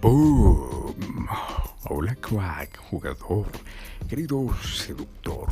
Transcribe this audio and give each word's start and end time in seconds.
¡Boom! 0.00 1.26
Hola, 1.90 2.14
crack, 2.14 2.78
jugador, 2.78 3.50
querido 4.08 4.46
seductor. 4.62 5.48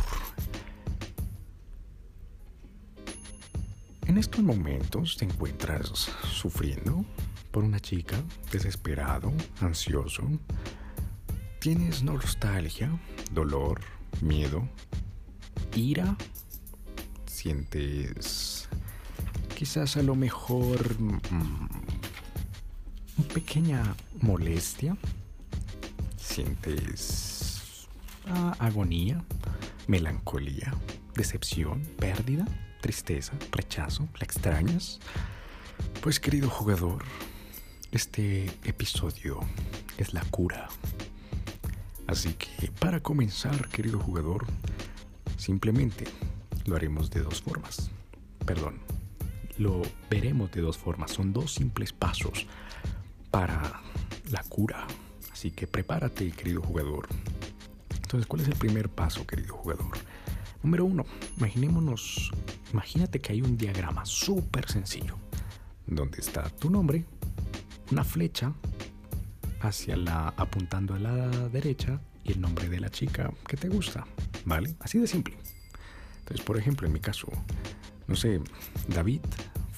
En 4.07 4.17
estos 4.19 4.45
momentos 4.45 5.17
te 5.17 5.25
encuentras 5.25 5.89
sufriendo 6.31 7.05
por 7.51 7.65
una 7.65 7.81
chica, 7.81 8.17
desesperado, 8.53 9.33
ansioso. 9.61 10.23
Tienes 11.59 12.05
nostalgia, 12.05 12.97
dolor, 13.33 13.81
miedo, 14.21 14.69
ira. 15.75 16.17
Sientes 17.27 18.69
quizás 19.57 19.97
a 19.97 20.03
lo 20.03 20.15
mejor 20.15 21.01
mm, 21.01 21.86
pequeña 23.23 23.83
molestia. 24.21 24.97
Sientes 26.17 27.87
ah, 28.27 28.55
agonía, 28.59 29.25
melancolía, 29.87 30.75
decepción, 31.15 31.83
pérdida, 31.99 32.47
tristeza, 32.81 33.33
rechazo. 33.53 34.09
¿La 34.19 34.25
extrañas? 34.25 35.01
Pues 36.01 36.21
querido 36.21 36.49
jugador, 36.49 37.05
este 37.93 38.47
episodio 38.65 39.41
es 39.99 40.13
la 40.13 40.23
cura. 40.23 40.69
Así 42.07 42.35
que 42.35 42.71
para 42.71 43.01
comenzar, 43.01 43.69
querido 43.69 43.99
jugador, 43.99 44.47
simplemente 45.37 46.05
lo 46.67 46.77
haremos 46.77 47.11
de 47.11 47.21
dos 47.21 47.43
formas. 47.43 47.91
Perdón, 48.45 48.79
lo 49.59 49.83
veremos 50.09 50.53
de 50.53 50.61
dos 50.61 50.79
formas. 50.79 51.11
Son 51.11 51.33
dos 51.33 51.53
simples 51.53 51.93
pasos 51.93 52.47
para 53.37 53.83
la 54.31 54.43
cura. 54.45 54.87
Así 55.31 55.51
que 55.51 55.67
prepárate, 55.67 56.31
querido 56.31 56.63
jugador. 56.63 57.07
Entonces, 57.95 58.27
¿cuál 58.27 58.41
es 58.41 58.49
el 58.49 58.55
primer 58.55 58.89
paso, 58.89 59.27
querido 59.27 59.55
jugador? 59.57 59.93
Número 60.63 60.87
uno, 60.87 61.05
imaginémonos, 61.37 62.31
imagínate 62.73 63.21
que 63.21 63.35
hay 63.35 63.43
un 63.43 63.59
diagrama 63.59 64.07
súper 64.07 64.71
sencillo, 64.71 65.19
donde 65.87 66.19
está 66.19 66.49
tu 66.49 66.71
nombre, 66.71 67.05
una 67.93 68.05
flecha 68.05 68.55
hacia 69.61 69.99
la 69.99 70.29
apuntando 70.39 70.95
a 70.95 70.99
la 70.99 71.29
derecha 71.51 72.01
y 72.25 72.33
el 72.33 72.41
nombre 72.41 72.71
de 72.71 72.81
la 72.81 72.89
chica 72.89 73.31
que 73.47 73.59
te 73.59 73.69
gusta, 73.69 74.07
¿vale? 74.47 74.75
Así 74.81 74.99
de 74.99 75.07
simple. 75.07 75.37
Entonces, 76.21 76.41
por 76.41 76.57
ejemplo, 76.57 76.87
en 76.87 76.95
mi 76.95 77.01
caso, 77.01 77.29
no 78.07 78.17
sé, 78.17 78.41
David, 78.89 79.21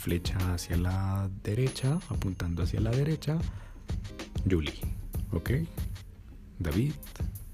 flecha 0.08 0.38
hacia 0.54 0.78
la 0.78 1.28
derecha, 1.44 1.98
apuntando 2.08 2.62
hacia 2.62 2.80
la 2.80 2.90
derecha, 2.90 3.36
Julie, 4.50 4.80
¿ok? 5.32 5.50
David, 6.58 6.94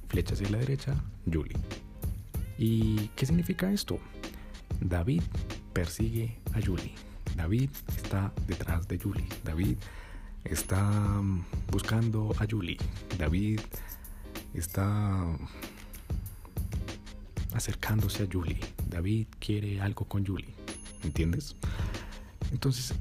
flecha 0.08 0.34
hacia 0.34 0.48
la 0.50 0.58
derecha, 0.58 0.94
Julie. 1.26 1.56
¿Y 2.56 3.08
qué 3.16 3.26
significa 3.26 3.72
esto? 3.72 3.98
David 4.80 5.22
persigue 5.72 6.38
a 6.52 6.64
Julie. 6.64 6.94
David 7.36 7.70
está 7.88 8.32
detrás 8.46 8.86
de 8.86 9.00
Julie. 9.00 9.26
David 9.42 9.76
está 10.44 10.80
mm, 10.80 11.44
buscando 11.72 12.36
a 12.38 12.46
Julie. 12.48 12.78
David 13.18 13.58
está 14.54 15.26
acercándose 17.52 18.22
a 18.22 18.28
Julie. 18.32 18.60
David 18.88 19.26
quiere 19.40 19.80
algo 19.80 20.04
con 20.04 20.24
Julie. 20.24 20.54
¿Entiendes? 21.02 21.56
Entonces, 22.52 22.94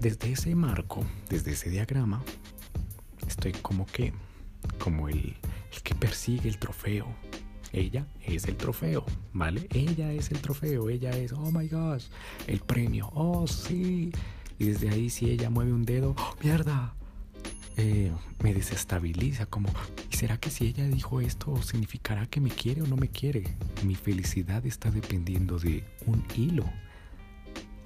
desde 0.00 0.32
ese 0.32 0.54
marco, 0.54 1.04
desde 1.28 1.52
ese 1.52 1.70
diagrama, 1.70 2.22
estoy 3.26 3.52
como 3.52 3.86
que, 3.86 4.12
como 4.78 5.08
el, 5.08 5.36
el 5.72 5.82
que 5.82 5.94
persigue 5.94 6.48
el 6.48 6.58
trofeo. 6.58 7.06
Ella 7.72 8.06
es 8.24 8.46
el 8.46 8.56
trofeo, 8.56 9.04
¿vale? 9.32 9.66
Ella 9.74 10.12
es 10.12 10.30
el 10.30 10.40
trofeo, 10.40 10.88
ella 10.88 11.10
es, 11.10 11.32
oh 11.32 11.50
my 11.52 11.68
gosh, 11.68 12.06
el 12.46 12.60
premio, 12.60 13.10
oh 13.14 13.46
sí. 13.46 14.10
Y 14.58 14.64
desde 14.64 14.88
ahí 14.88 15.10
si 15.10 15.30
ella 15.30 15.50
mueve 15.50 15.72
un 15.72 15.84
dedo, 15.84 16.14
¡oh, 16.18 16.34
mierda, 16.42 16.94
eh, 17.76 18.10
me 18.42 18.54
desestabiliza, 18.54 19.46
como, 19.46 19.68
¿y 20.10 20.16
será 20.16 20.38
que 20.38 20.50
si 20.50 20.66
ella 20.66 20.88
dijo 20.88 21.20
esto 21.20 21.60
significará 21.62 22.26
que 22.26 22.40
me 22.40 22.50
quiere 22.50 22.82
o 22.82 22.86
no 22.86 22.96
me 22.96 23.08
quiere? 23.08 23.44
Mi 23.84 23.94
felicidad 23.94 24.64
está 24.66 24.90
dependiendo 24.90 25.58
de 25.58 25.84
un 26.06 26.24
hilo 26.34 26.64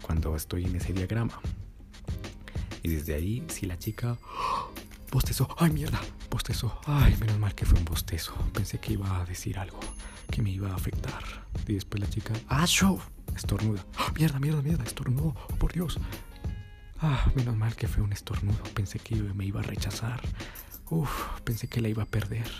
cuando 0.02 0.36
estoy 0.36 0.64
en 0.64 0.76
ese 0.76 0.92
diagrama. 0.92 1.40
Y 2.82 2.88
desde 2.88 3.14
ahí, 3.14 3.44
si 3.48 3.66
la 3.66 3.78
chica 3.78 4.18
bostezó, 5.10 5.48
ay 5.58 5.70
mierda, 5.70 6.00
bostezó, 6.30 6.80
ay, 6.86 7.16
menos 7.20 7.38
mal 7.38 7.54
que 7.54 7.64
fue 7.64 7.78
un 7.78 7.84
bostezo. 7.84 8.34
Pensé 8.52 8.78
que 8.78 8.94
iba 8.94 9.20
a 9.20 9.24
decir 9.24 9.58
algo 9.58 9.78
que 10.30 10.42
me 10.42 10.50
iba 10.50 10.70
a 10.70 10.74
afectar. 10.74 11.22
Y 11.68 11.74
después 11.74 12.00
la 12.00 12.10
chica, 12.10 12.34
ah, 12.48 12.66
show, 12.66 13.00
estornuda, 13.36 13.84
¡Ah, 13.96 14.12
mierda, 14.16 14.40
mierda, 14.40 14.62
mierda, 14.62 14.84
estornudó, 14.84 15.34
oh, 15.48 15.54
por 15.56 15.72
Dios. 15.72 15.98
Ah, 17.00 17.30
menos 17.34 17.56
mal 17.56 17.74
que 17.74 17.88
fue 17.88 18.02
un 18.02 18.12
estornudo. 18.12 18.62
Pensé 18.74 18.98
que 18.98 19.16
me 19.16 19.44
iba 19.44 19.60
a 19.60 19.64
rechazar. 19.64 20.20
Uf, 20.90 21.40
pensé 21.44 21.68
que 21.68 21.80
la 21.80 21.88
iba 21.88 22.02
a 22.04 22.06
perder. 22.06 22.50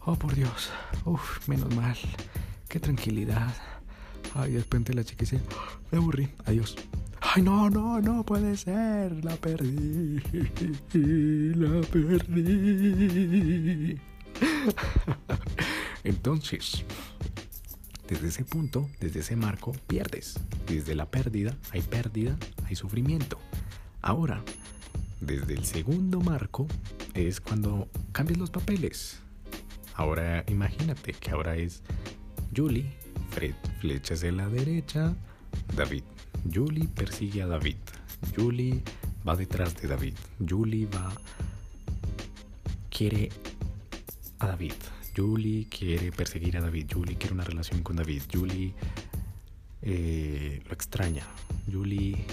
Oh, 0.00 0.16
por 0.16 0.34
Dios. 0.34 0.70
Uf, 1.04 1.46
menos 1.48 1.74
mal. 1.74 1.96
Qué 2.68 2.80
tranquilidad. 2.80 3.54
Ay, 4.34 4.52
de 4.52 4.58
repente 4.58 4.94
la 4.94 5.04
chica 5.04 5.20
dice, 5.20 5.40
me 5.90 5.98
aburrí, 5.98 6.28
adiós. 6.44 6.76
Ay, 7.20 7.42
no, 7.42 7.70
no, 7.70 8.00
no 8.00 8.24
puede 8.24 8.56
ser. 8.56 9.24
La 9.24 9.36
perdí. 9.36 10.20
La 11.54 11.80
perdí. 11.82 13.16
Entonces, 16.04 16.84
desde 18.08 18.28
ese 18.28 18.44
punto, 18.44 18.88
desde 19.00 19.20
ese 19.20 19.34
marco, 19.36 19.72
pierdes. 19.86 20.38
Desde 20.66 20.94
la 20.94 21.10
pérdida 21.10 21.56
hay 21.72 21.82
pérdida, 21.82 22.36
hay 22.64 22.76
sufrimiento. 22.76 23.38
Ahora, 24.02 24.42
desde 25.20 25.54
el 25.54 25.64
segundo 25.64 26.20
marco 26.20 26.68
es 27.14 27.40
cuando 27.40 27.88
cambias 28.12 28.38
los 28.38 28.50
papeles. 28.50 29.20
Ahora 29.94 30.44
imagínate 30.46 31.14
que 31.14 31.30
ahora 31.30 31.56
es 31.56 31.82
Julie, 32.54 32.96
Fred, 33.30 33.54
flechas 33.80 34.20
de 34.20 34.32
la 34.32 34.48
derecha, 34.48 35.14
David. 35.76 36.02
Julie 36.52 36.88
persigue 36.88 37.42
a 37.42 37.46
David. 37.46 37.76
Julie 38.36 38.82
va 39.26 39.36
detrás 39.36 39.76
de 39.80 39.88
David. 39.88 40.14
Julie 40.46 40.86
va... 40.86 41.12
quiere 42.90 43.30
a 44.38 44.46
David. 44.46 44.74
Julie 45.16 45.66
quiere 45.68 46.12
perseguir 46.12 46.56
a 46.56 46.60
David. 46.60 46.86
Julie 46.92 47.16
quiere 47.16 47.34
una 47.34 47.44
relación 47.44 47.82
con 47.82 47.96
David. 47.96 48.22
Julie 48.32 48.74
eh, 49.82 50.62
lo 50.66 50.72
extraña. 50.72 51.26
Julie 51.70 52.24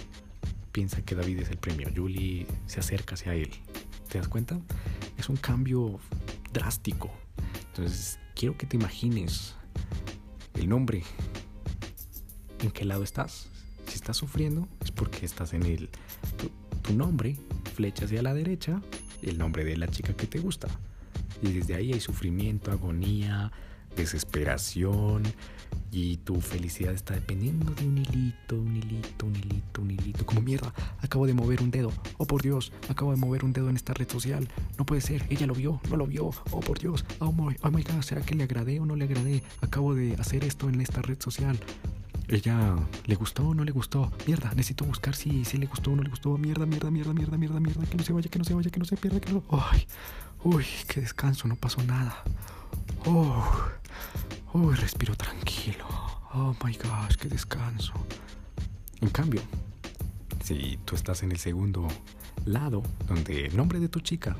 piensa 0.71 1.01
que 1.01 1.15
David 1.15 1.39
es 1.39 1.49
el 1.49 1.57
premio. 1.57 1.89
Julie 1.95 2.45
se 2.65 2.79
acerca 2.79 3.15
hacia 3.15 3.33
él. 3.35 3.51
¿Te 4.09 4.17
das 4.17 4.27
cuenta? 4.27 4.59
Es 5.17 5.29
un 5.29 5.37
cambio 5.37 5.99
drástico. 6.51 7.11
Entonces, 7.67 8.19
quiero 8.35 8.57
que 8.57 8.65
te 8.65 8.75
imagines 8.75 9.55
el 10.63 10.69
nombre. 10.69 11.03
¿En 12.61 12.71
qué 12.71 12.85
lado 12.85 13.03
estás? 13.03 13.47
Si 13.87 13.95
estás 13.95 14.15
sufriendo, 14.15 14.67
es 14.81 14.91
porque 14.91 15.25
estás 15.25 15.53
en 15.53 15.63
el. 15.63 15.89
Tu, 16.81 16.93
nombre, 16.93 17.35
flecha 17.75 18.05
hacia 18.05 18.21
la 18.21 18.33
derecha, 18.33 18.81
el 19.21 19.37
nombre 19.37 19.65
de 19.65 19.75
la 19.75 19.87
chica 19.87 20.13
que 20.13 20.25
te 20.25 20.39
gusta. 20.39 20.67
Y 21.41 21.51
desde 21.51 21.75
ahí 21.75 21.91
hay 21.91 21.99
sufrimiento, 21.99 22.71
agonía, 22.71 23.51
desesperación, 23.95 25.23
y 25.93 26.17
tu 26.17 26.41
felicidad 26.41 26.91
está 26.91 27.13
dependiendo 27.13 27.71
de 27.75 27.85
un 27.85 27.99
hilito, 27.99 28.55
un 28.55 28.75
hilito, 28.75 29.27
un 29.27 29.35
hilito, 29.35 29.81
un 29.81 29.91
hilito. 29.91 30.25
Como 30.25 30.41
mierda, 30.41 30.73
acabo 31.01 31.27
de 31.27 31.35
mover 31.35 31.61
un 31.61 31.69
dedo. 31.69 31.91
Oh 32.17 32.25
por 32.25 32.41
Dios, 32.41 32.73
acabo 32.89 33.11
de 33.11 33.17
mover 33.17 33.45
un 33.45 33.53
dedo 33.53 33.69
en 33.69 33.75
esta 33.75 33.93
red 33.93 34.09
social. 34.09 34.49
No 34.79 34.85
puede 34.87 35.01
ser, 35.01 35.23
ella 35.29 35.45
lo 35.45 35.53
vio, 35.53 35.79
no 35.91 35.97
lo 35.97 36.07
vio. 36.07 36.31
Oh 36.49 36.59
por 36.61 36.79
Dios, 36.79 37.05
oh 37.19 37.31
my, 37.31 37.55
oh 37.61 37.69
my 37.69 37.83
god, 37.83 38.01
¿será 38.01 38.21
que 38.21 38.33
le 38.33 38.43
agradé 38.43 38.79
o 38.79 38.87
no 38.87 38.95
le 38.95 39.05
agradé? 39.05 39.43
Acabo 39.61 39.93
de 39.93 40.15
hacer 40.15 40.43
esto 40.43 40.67
en 40.67 40.81
esta 40.81 41.03
red 41.03 41.21
social. 41.21 41.59
Ella 42.27 42.75
le 43.05 43.15
gustó 43.15 43.49
o 43.49 43.53
no 43.53 43.63
le 43.63 43.71
gustó. 43.71 44.11
Mierda, 44.25 44.49
necesito 44.55 44.85
buscar 44.85 45.13
si, 45.13 45.45
si 45.45 45.57
le 45.57 45.67
gustó 45.67 45.91
o 45.91 45.95
no 45.95 46.01
le 46.01 46.09
gustó. 46.09 46.35
Mierda, 46.39 46.65
mierda, 46.65 46.89
mierda, 46.89 47.13
mierda, 47.13 47.37
mierda, 47.37 47.59
mierda. 47.59 47.85
Que 47.85 47.97
no 47.97 48.03
se 48.03 48.13
vaya, 48.13 48.29
que 48.29 48.39
no 48.39 48.45
se 48.45 48.55
vaya, 48.55 48.71
que 48.71 48.79
no 48.79 48.85
se 48.85 48.97
pierda, 48.97 49.19
que 49.19 49.31
no. 49.31 49.43
Ay, 49.51 49.85
uy, 50.43 50.65
qué 50.87 51.01
descanso, 51.01 51.47
no 51.47 51.55
pasó 51.55 51.83
nada. 51.83 52.23
Oh. 53.05 53.45
Uy, 54.53 54.75
respiro 54.75 55.15
tranquilo. 55.15 55.85
Oh 56.33 56.55
my 56.63 56.73
gosh, 56.73 57.15
qué 57.19 57.27
descanso. 57.27 57.93
En 59.01 59.09
cambio, 59.09 59.41
si 60.43 60.77
tú 60.85 60.95
estás 60.95 61.23
en 61.23 61.31
el 61.31 61.39
segundo 61.39 61.87
lado, 62.45 62.83
donde 63.07 63.47
el 63.47 63.57
nombre 63.57 63.79
de 63.79 63.89
tu 63.89 63.99
chica, 63.99 64.35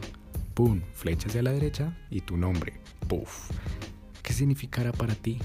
pum, 0.54 0.82
flecha 0.94 1.28
hacia 1.28 1.42
la 1.42 1.52
derecha 1.52 1.98
y 2.10 2.22
tu 2.22 2.38
nombre, 2.38 2.80
puff. 3.08 3.50
¿Qué 4.22 4.34
significará 4.34 4.92
para 4.92 5.16
ti? 5.16 5.40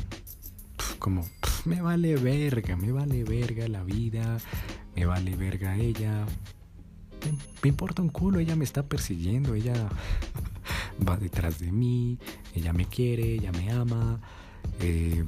como, 0.98 1.24
me 1.64 1.80
vale 1.80 2.16
verga, 2.16 2.76
me 2.76 2.92
vale 2.92 3.24
verga 3.24 3.68
la 3.68 3.82
vida, 3.84 4.38
me 4.94 5.06
vale 5.06 5.36
verga 5.36 5.76
ella. 5.76 6.26
me 7.62 7.68
importa 7.68 8.02
un 8.02 8.08
culo, 8.08 8.38
ella 8.40 8.56
me 8.56 8.64
está 8.64 8.82
persiguiendo, 8.82 9.54
ella 9.54 9.88
va 11.08 11.16
detrás 11.16 11.58
de 11.58 11.72
mí, 11.72 12.18
ella 12.54 12.72
me 12.72 12.84
quiere, 12.84 13.34
ella 13.34 13.52
me 13.52 13.70
ama, 13.70 14.20
eh, 14.81 15.25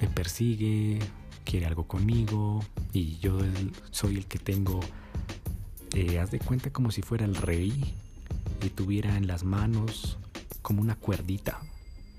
me 0.00 0.08
persigue, 0.08 0.98
quiere 1.44 1.66
algo 1.66 1.86
conmigo 1.86 2.64
y 2.92 3.18
yo 3.18 3.38
soy 3.90 4.16
el 4.16 4.26
que 4.26 4.38
tengo, 4.38 4.80
eh, 5.94 6.18
haz 6.18 6.30
de 6.30 6.38
cuenta 6.38 6.70
como 6.70 6.90
si 6.90 7.02
fuera 7.02 7.24
el 7.24 7.34
rey 7.34 7.94
y 8.62 8.68
tuviera 8.70 9.16
en 9.16 9.26
las 9.26 9.44
manos 9.44 10.18
como 10.62 10.82
una 10.82 10.96
cuerdita. 10.96 11.60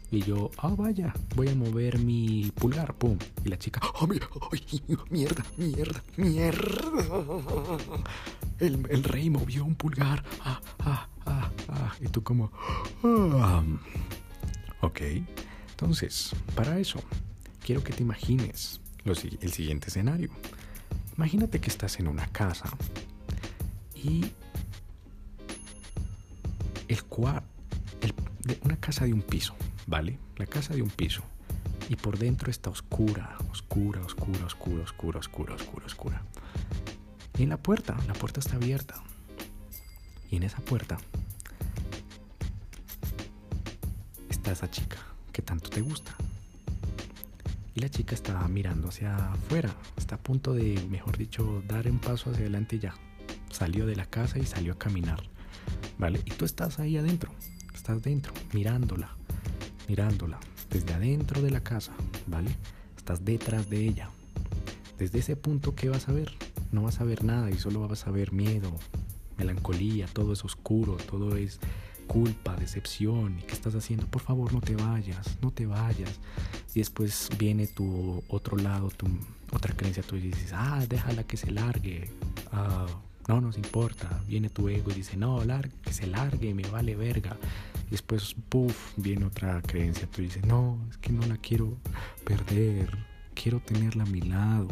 Y 0.09 0.21
yo, 0.21 0.51
ah, 0.57 0.73
vaya, 0.77 1.13
voy 1.35 1.49
a 1.49 1.55
mover 1.55 1.99
mi 1.99 2.49
pulgar, 2.55 2.93
pum. 2.93 3.17
Y 3.43 3.49
la 3.49 3.59
chica, 3.59 3.81
oh, 3.99 4.07
mierda, 4.07 5.45
mierda, 5.57 6.03
mierda. 6.15 8.01
El, 8.59 8.87
el, 8.89 9.03
rey 9.03 9.29
movió 9.29 9.65
un 9.65 9.75
pulgar. 9.75 10.23
Ah, 10.45 10.61
ah, 10.79 11.07
ah, 11.25 11.51
ah. 11.67 11.93
Y 11.99 12.07
tú 12.07 12.23
como, 12.23 12.51
ah. 13.03 13.61
ok. 14.79 15.01
Entonces, 15.79 16.35
para 16.55 16.79
eso, 16.79 16.99
quiero 17.63 17.83
que 17.83 17.93
te 17.93 18.01
imagines 18.01 18.81
el 19.05 19.51
siguiente 19.53 19.89
escenario. 19.89 20.31
Imagínate 21.15 21.61
que 21.61 21.69
estás 21.69 21.99
en 21.99 22.07
una 22.07 22.25
casa 22.25 22.67
y 23.93 24.25
el 26.87 27.03
cual, 27.03 27.43
una 28.63 28.77
casa 28.77 29.05
de 29.05 29.13
un 29.13 29.21
piso, 29.21 29.55
¿vale? 29.85 30.17
La 30.37 30.47
casa 30.47 30.73
de 30.73 30.81
un 30.81 30.89
piso. 30.89 31.21
Y 31.89 31.95
por 31.95 32.17
dentro 32.17 32.49
está 32.49 32.71
oscura, 32.71 33.37
oscura, 33.51 34.01
oscura, 34.01 34.47
oscura, 34.47 34.83
oscura, 34.83 35.19
oscura, 35.19 35.53
oscura, 35.53 35.85
oscura. 35.85 36.21
Y 37.37 37.43
en 37.43 37.49
la 37.49 37.57
puerta, 37.57 37.95
la 38.07 38.13
puerta 38.13 38.39
está 38.39 38.55
abierta. 38.55 38.95
Y 40.31 40.37
en 40.37 40.43
esa 40.43 40.57
puerta 40.57 40.97
está 44.27 44.53
esa 44.53 44.71
chica 44.71 45.06
que 45.37 45.43
tanto 45.43 45.69
te 45.69 45.81
gusta. 45.81 46.15
Y 47.75 47.79
la 47.79 47.89
chica 47.89 48.15
está 48.15 48.47
mirando 48.47 48.87
hacia 48.87 49.15
afuera, 49.33 49.71
está 49.95 50.15
a 50.15 50.17
punto 50.17 50.55
de, 50.55 50.83
mejor 50.89 51.15
dicho, 51.15 51.61
dar 51.67 51.87
un 51.87 51.99
paso 51.99 52.31
hacia 52.31 52.41
adelante 52.41 52.79
ya. 52.79 52.95
Salió 53.51 53.85
de 53.85 53.95
la 53.95 54.07
casa 54.07 54.39
y 54.39 54.47
salió 54.47 54.73
a 54.73 54.79
caminar. 54.79 55.21
¿Vale? 55.99 56.21
Y 56.25 56.31
tú 56.31 56.45
estás 56.45 56.79
ahí 56.79 56.97
adentro, 56.97 57.31
estás 57.75 58.01
dentro, 58.01 58.33
mirándola, 58.51 59.11
mirándola, 59.87 60.39
desde 60.71 60.95
adentro 60.95 61.39
de 61.43 61.51
la 61.51 61.61
casa, 61.61 61.93
¿vale? 62.25 62.49
Estás 62.97 63.23
detrás 63.23 63.69
de 63.69 63.87
ella. 63.87 64.09
Desde 64.97 65.19
ese 65.19 65.35
punto, 65.35 65.75
¿qué 65.75 65.89
vas 65.89 66.09
a 66.09 66.13
ver? 66.13 66.31
No 66.71 66.81
vas 66.81 66.99
a 66.99 67.03
ver 67.03 67.23
nada 67.23 67.51
y 67.51 67.59
solo 67.59 67.87
vas 67.87 68.07
a 68.07 68.11
ver 68.11 68.31
miedo, 68.33 68.75
melancolía, 69.37 70.07
todo 70.07 70.33
es 70.33 70.43
oscuro, 70.43 70.97
todo 70.97 71.37
es 71.37 71.59
culpa, 72.07 72.55
decepción. 72.55 73.37
¿Y 73.39 73.43
qué 73.43 73.53
estás 73.53 73.75
haciendo? 73.75 74.07
Por 74.07 74.21
favor, 74.21 74.51
no 74.53 74.61
te 74.61 74.75
vayas, 74.75 75.37
no 75.41 75.51
te 75.51 75.65
vayas. 75.65 76.19
Y 76.73 76.79
después 76.79 77.29
viene 77.37 77.67
tu 77.67 78.23
otro 78.29 78.57
lado, 78.57 78.89
tu 78.89 79.07
otra 79.51 79.75
creencia 79.75 80.03
y 80.11 80.19
dices, 80.19 80.51
ah, 80.53 80.83
déjala 80.87 81.23
que 81.23 81.37
se 81.37 81.51
largue. 81.51 82.09
Ah, 82.51 82.87
no 83.27 83.41
nos 83.41 83.57
importa. 83.57 84.21
Viene 84.27 84.49
tu 84.49 84.69
ego 84.69 84.91
y 84.91 84.95
dice, 84.95 85.17
no, 85.17 85.43
largue, 85.43 85.75
que 85.83 85.93
se 85.93 86.07
largue, 86.07 86.53
me 86.53 86.67
vale 86.69 86.95
verga. 86.95 87.37
Y 87.87 87.91
después, 87.91 88.35
puff, 88.49 88.93
viene 88.97 89.25
otra 89.25 89.61
creencia. 89.61 90.07
Tú 90.07 90.21
dices, 90.21 90.45
no, 90.45 90.79
es 90.89 90.97
que 90.97 91.11
no 91.11 91.25
la 91.25 91.37
quiero 91.37 91.77
perder. 92.23 92.97
Quiero 93.33 93.59
tenerla 93.59 94.03
a 94.03 94.07
mi 94.07 94.21
lado. 94.21 94.69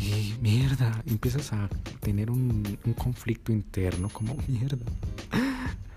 Y 0.00 0.34
mierda, 0.40 1.02
empiezas 1.06 1.52
a 1.52 1.68
tener 2.00 2.30
un, 2.30 2.78
un 2.84 2.92
conflicto 2.94 3.52
interno 3.52 4.08
como 4.08 4.36
mierda. 4.48 4.86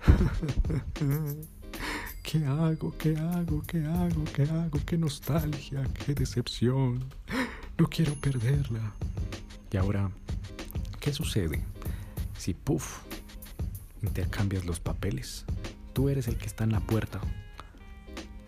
¿Qué 2.22 2.44
hago? 2.46 2.96
¿Qué 2.98 3.16
hago? 3.16 3.62
¿Qué 3.66 3.84
hago? 3.84 4.24
¿Qué 4.34 4.42
hago? 4.42 4.80
¿Qué 4.84 4.98
nostalgia? 4.98 5.84
¿Qué 6.04 6.14
decepción? 6.14 7.04
No 7.78 7.86
quiero 7.86 8.14
perderla. 8.14 8.92
Y 9.70 9.76
ahora, 9.76 10.10
¿qué 11.00 11.12
sucede 11.12 11.62
si, 12.38 12.54
puff, 12.54 13.00
intercambias 14.02 14.64
los 14.64 14.80
papeles? 14.80 15.44
Tú 15.92 16.08
eres 16.08 16.28
el 16.28 16.36
que 16.36 16.46
está 16.46 16.64
en 16.64 16.72
la 16.72 16.80
puerta 16.80 17.20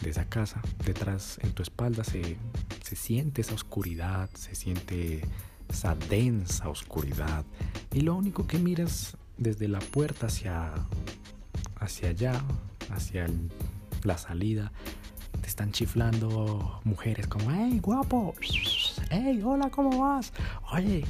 de 0.01 0.11
esa 0.11 0.29
casa. 0.29 0.61
Detrás, 0.85 1.39
en 1.43 1.53
tu 1.53 1.63
espalda, 1.63 2.05
se, 2.05 2.37
se 2.83 2.97
siente 2.97 3.41
esa 3.41 3.55
oscuridad, 3.55 4.31
se 4.35 4.55
siente 4.55 5.23
esa 5.69 5.95
densa 5.95 6.69
oscuridad. 6.69 7.45
Y 7.93 8.01
lo 8.01 8.15
único 8.15 8.47
que 8.47 8.59
miras 8.59 9.17
desde 9.39 9.69
la 9.69 9.81
puerta 9.81 10.27
hacia 10.27 10.73
hacia 11.87 12.09
allá, 12.09 12.43
hacia 12.91 13.27
la 14.03 14.19
salida, 14.19 14.73
te 15.41 15.47
están 15.47 15.71
chiflando 15.71 16.81
mujeres 16.85 17.29
como, 17.29 17.51
hey, 17.53 17.79
guapo, 17.81 18.35
hey, 19.11 19.41
hola, 19.45 19.71
¿cómo 19.71 20.01
vas? 20.01 20.33
Oye, 20.73 21.05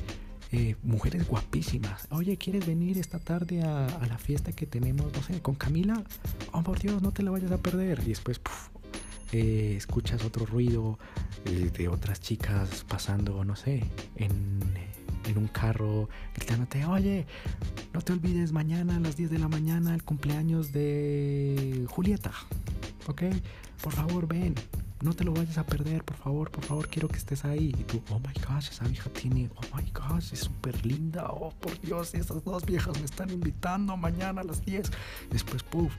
eh, 0.53 0.77
mujeres 0.83 1.27
guapísimas. 1.27 2.07
Oye, 2.11 2.37
¿quieres 2.37 2.67
venir 2.67 2.99
esta 2.99 3.19
tarde 3.19 3.63
a, 3.63 3.87
la 4.07 4.19
fiesta 4.19 4.53
que 4.53 4.67
tenemos, 4.67 5.13
no 5.13 5.23
sé, 5.23 5.41
con 5.41 5.55
Camila? 5.55 6.03
Oh, 6.53 6.63
por 6.63 6.79
Dios, 6.79 7.01
no 7.01 7.11
te 7.11 7.23
la 7.23 7.31
vayas 7.31 7.53
a 7.53 7.59
perder. 7.59 8.01
Y 8.05 8.11
después, 8.11 8.41
eh, 9.33 9.75
escuchas 9.79 10.25
otro 10.25 10.45
ruido 10.45 10.99
eh, 11.47 11.71
de 11.77 11.89
otras 11.89 12.21
chicas 12.21 12.85
pasando, 12.87 13.45
no 13.45 13.57
sé, 13.57 13.83
en 14.17 14.61
en 15.29 15.39
un 15.39 15.49
carro 15.49 16.09
gritándote, 16.35 16.85
oye, 16.85 17.27
no 17.97 18.03
te 18.03 18.13
olvides 18.13 18.53
mañana 18.53 18.97
a 18.97 19.01
las 19.01 19.17
10 19.17 19.31
de 19.31 19.39
la 19.39 19.49
mañana 19.49 19.95
el 19.95 20.05
cumpleaños 20.05 20.71
de 20.71 21.87
Julieta, 21.89 22.31
¿ok? 23.07 23.23
Por 23.83 23.95
favor, 23.95 24.29
ven, 24.29 24.55
no 25.01 25.15
te 25.15 25.25
lo 25.25 25.33
vayas 25.33 25.57
a 25.57 25.65
perder, 25.65 26.05
por 26.05 26.19
favor, 26.19 26.51
por 26.51 26.63
favor, 26.63 26.89
quiero 26.89 27.09
que 27.09 27.17
estés 27.17 27.47
ahí. 27.47 27.75
Y 27.79 27.85
tú, 27.85 28.03
oh 28.11 28.19
my 28.19 28.35
gosh, 28.47 28.69
esa 28.69 28.87
vieja 28.87 29.09
tiene, 29.09 29.49
oh 29.57 29.75
my 29.75 29.91
gosh, 29.93 30.35
es 30.35 30.41
súper 30.41 30.85
linda, 30.85 31.27
oh 31.31 31.55
por 31.59 31.81
Dios, 31.81 32.15
esas 32.15 32.45
dos 32.45 32.67
viejas 32.67 32.99
me 32.99 33.07
están 33.07 33.31
invitando 33.31 33.97
mañana 33.97 34.43
a 34.43 34.45
las 34.45 34.63
10. 34.63 34.91
Después, 35.31 35.63
puff, 35.63 35.95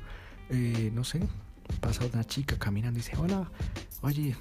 eh, 0.52 0.92
no 0.94 1.04
sé, 1.04 1.22
pasa 1.82 2.06
una 2.14 2.24
chica 2.24 2.60
caminando 2.60 3.00
y 3.00 3.02
dice, 3.02 3.18
hola, 3.18 3.50
oye, 4.02 4.36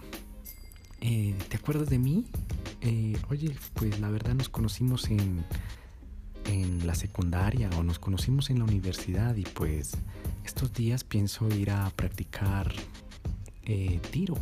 eh, 1.00 1.34
¿te 1.48 1.56
acuerdas 1.56 1.88
de 1.88 1.98
mí? 1.98 2.26
Eh, 2.82 3.16
oye, 3.30 3.56
pues 3.72 3.98
la 3.98 4.10
verdad 4.10 4.34
nos 4.34 4.50
conocimos 4.50 5.08
en, 5.08 5.42
en 6.48 6.86
la 6.86 6.94
secundaria 6.94 7.70
o 7.78 7.82
nos 7.82 7.98
conocimos 7.98 8.50
en 8.50 8.58
la 8.58 8.64
universidad 8.64 9.36
y 9.36 9.42
pues 9.42 9.96
estos 10.44 10.72
días 10.72 11.04
pienso 11.04 11.48
ir 11.48 11.70
a 11.70 11.90
practicar 11.90 12.72
eh, 13.64 14.00
tiro, 14.10 14.36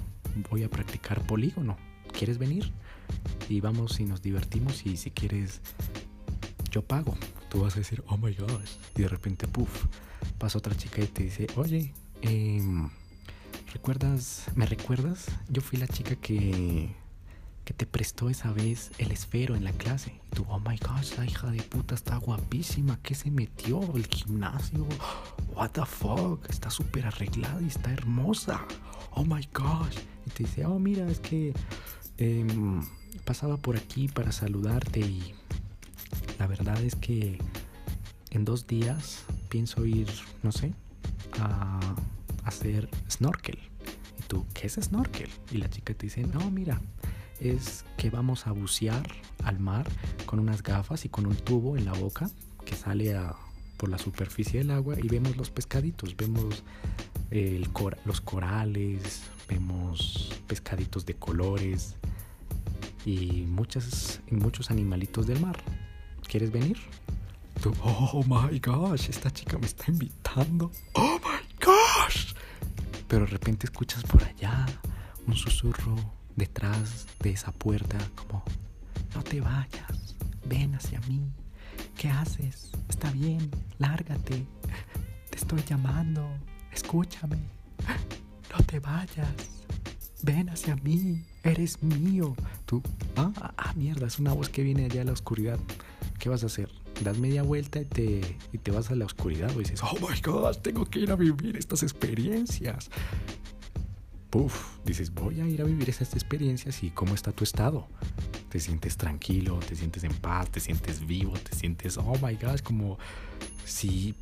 voy 0.51 0.63
a 0.63 0.71
practicar 0.71 1.27
polígono. 1.27 1.77
¿Quieres 2.13 2.39
venir? 2.39 2.71
Y 3.49 3.61
vamos 3.61 3.99
y 4.01 4.05
nos 4.05 4.23
divertimos 4.23 4.87
y 4.87 4.97
si 4.97 5.11
quieres 5.11 5.61
yo 6.71 6.83
pago. 6.83 7.17
Tú 7.49 7.61
vas 7.61 7.75
a 7.77 7.79
decir, 7.79 8.03
oh 8.09 8.17
my 8.17 8.35
gosh. 8.35 8.73
Y 8.97 9.03
de 9.03 9.09
repente, 9.09 9.47
puff, 9.47 9.87
pasa 10.39 10.59
otra 10.59 10.77
chica 10.77 11.03
y 11.03 11.07
te 11.07 11.25
dice, 11.25 11.47
oye, 11.57 11.93
em, 12.23 12.91
¿recuerdas, 13.73 14.47
me 14.55 14.67
recuerdas? 14.67 15.27
Yo 15.49 15.63
fui 15.63 15.79
la 15.79 15.89
chica 15.89 16.17
que 16.17 16.91
que 17.65 17.73
te 17.73 17.87
prestó 17.87 18.29
esa 18.29 18.53
vez 18.53 18.91
el 18.99 19.11
esfero 19.11 19.57
en 19.57 19.65
la 19.65 19.73
clase. 19.73 20.21
Y 20.27 20.37
tú, 20.37 20.45
oh 20.49 20.61
my 20.61 20.77
gosh, 20.77 21.17
la 21.17 21.25
hija 21.25 21.51
de 21.51 21.63
puta 21.63 21.95
está 21.95 22.17
guapísima. 22.17 22.99
¿Qué 23.03 23.15
se 23.15 23.31
metió? 23.31 23.81
El 23.95 24.07
gimnasio. 24.07 24.87
What 25.55 25.71
the 25.71 25.87
fuck? 25.87 26.49
Está 26.49 26.71
súper 26.71 27.07
arreglada 27.07 27.61
y 27.63 27.69
está 27.69 27.93
hermosa. 27.93 28.61
Oh 29.13 29.25
my 29.25 29.49
gosh. 29.55 29.97
Y 30.27 30.31
te 30.31 30.45
dice, 30.45 30.67
oh 30.67 30.79
mira, 30.79 31.09
es 31.09 31.21
que 31.21 31.55
em, 32.19 32.83
pasaba 33.25 33.57
por 33.57 33.77
aquí 33.77 34.09
para 34.09 34.33
saludarte 34.33 35.01
y 35.01 35.35
la 36.39 36.47
verdad 36.47 36.81
es 36.83 36.95
que 36.97 37.39
en 38.31 38.45
dos 38.45 38.67
días 38.67 39.25
pienso 39.49 39.87
ir, 39.87 40.09
no 40.43 40.53
sé, 40.53 40.75
a 41.41 41.81
hacer 42.45 42.91
snorkel. 43.09 43.59
Y 44.19 44.23
tú, 44.27 44.45
¿qué 44.53 44.67
es 44.67 44.75
snorkel? 44.75 45.31
Y 45.51 45.59
la 45.59 45.71
chica 45.71 45.95
te 45.95 46.07
dice, 46.07 46.25
no, 46.25 46.51
mira, 46.51 46.81
es 47.41 47.85
que 47.97 48.11
vamos 48.11 48.47
a 48.47 48.53
bucear 48.53 49.07
al 49.45 49.59
mar 49.59 49.87
con 50.27 50.39
unas 50.39 50.63
gafas 50.63 51.05
y 51.05 51.09
con 51.09 51.27
un 51.27 51.37
tubo 51.37 51.77
en 51.77 51.85
la 51.85 51.93
boca 51.93 52.31
que 52.65 52.75
sale 52.75 53.15
por 53.77 53.89
la 53.89 53.99
superficie 53.99 54.61
del 54.61 54.71
agua 54.71 54.97
y 54.99 55.09
vemos 55.09 55.37
los 55.37 55.51
pescaditos, 55.51 56.17
vemos 56.17 56.63
los 58.05 58.21
corales, 58.21 59.23
vemos 59.49 60.33
pescaditos 60.47 61.05
de 61.07 61.15
colores 61.15 61.97
y 63.05 63.45
muchas, 63.49 64.21
muchos 64.31 64.71
animalitos 64.71 65.27
del 65.27 65.41
mar. 65.41 65.59
¿Quieres 66.27 66.51
venir? 66.51 66.79
oh 67.83 68.25
my 68.27 68.59
gosh, 68.59 69.09
esta 69.09 69.31
chica 69.31 69.59
me 69.59 69.67
está 69.67 69.85
invitando. 69.89 70.71
Oh 70.95 71.19
my 71.19 71.65
gosh. 71.65 72.35
Pero 73.09 73.25
de 73.25 73.31
repente 73.31 73.67
escuchas 73.67 74.03
por 74.05 74.23
allá 74.25 74.67
un 75.27 75.35
susurro 75.37 75.97
detrás 76.37 77.07
de 77.21 77.31
esa 77.31 77.53
puerta 77.53 77.99
como, 78.15 78.43
no 79.15 79.23
te 79.23 79.41
vayas, 79.41 80.17
ven 80.47 80.75
hacia 80.75 81.01
mí, 81.09 81.33
¿qué 81.97 82.09
haces? 82.09 82.73
Está 82.89 83.11
bien, 83.11 83.51
lárgate. 83.79 84.47
Te 85.31 85.37
estoy 85.37 85.63
llamando. 85.69 86.29
Escúchame. 86.73 87.39
No 88.57 88.65
te 88.65 88.79
vayas. 88.79 89.65
Ven 90.23 90.49
hacia 90.49 90.77
mí. 90.77 91.25
Eres 91.43 91.83
mío. 91.83 92.35
Tú, 92.67 92.83
ah, 93.17 93.33
ah, 93.57 93.73
mierda, 93.75 94.07
es 94.07 94.19
una 94.19 94.33
voz 94.33 94.49
que 94.49 94.63
viene 94.63 94.85
allá 94.85 95.01
de 95.01 95.05
la 95.07 95.13
oscuridad. 95.13 95.59
¿Qué 96.19 96.29
vas 96.29 96.43
a 96.45 96.47
hacer? 96.47 96.71
das 97.03 97.19
media 97.19 97.43
vuelta 97.43 97.81
y 97.81 97.85
te, 97.87 98.21
y 98.53 98.59
te 98.59 98.71
vas 98.71 98.91
a 98.91 98.95
la 98.95 99.05
oscuridad 99.05 99.51
o 99.57 99.59
dices, 99.59 99.83
oh 99.83 99.95
my 100.01 100.21
god, 100.21 100.57
tengo 100.59 100.85
que 100.85 101.01
ir 101.01 101.11
a 101.11 101.17
vivir 101.17 101.57
estas 101.57 101.83
experiencias. 101.83 102.91
Puf, 104.35 104.81
dices, 104.85 105.15
voy 105.15 105.41
a 105.41 105.47
ir 105.47 105.63
a 105.63 105.65
vivir 105.65 105.89
estas 105.89 106.13
experiencias 106.15 106.83
y 106.83 106.91
cómo 106.91 107.15
está 107.15 107.31
tu 107.31 107.45
estado. 107.45 107.87
Te 108.55 108.61
sientes 108.61 108.97
tranquilo, 108.97 109.59
te 109.59 109.75
sientes 109.75 110.05
en 110.05 110.15
paz, 110.15 110.49
te 110.49 110.61
sientes 110.61 111.05
vivo, 111.05 111.33
te 111.33 111.57
sientes, 111.57 111.99
oh 111.99 112.15
my 112.23 112.37
god, 112.37 112.61
como 112.61 113.01
si 113.65 114.15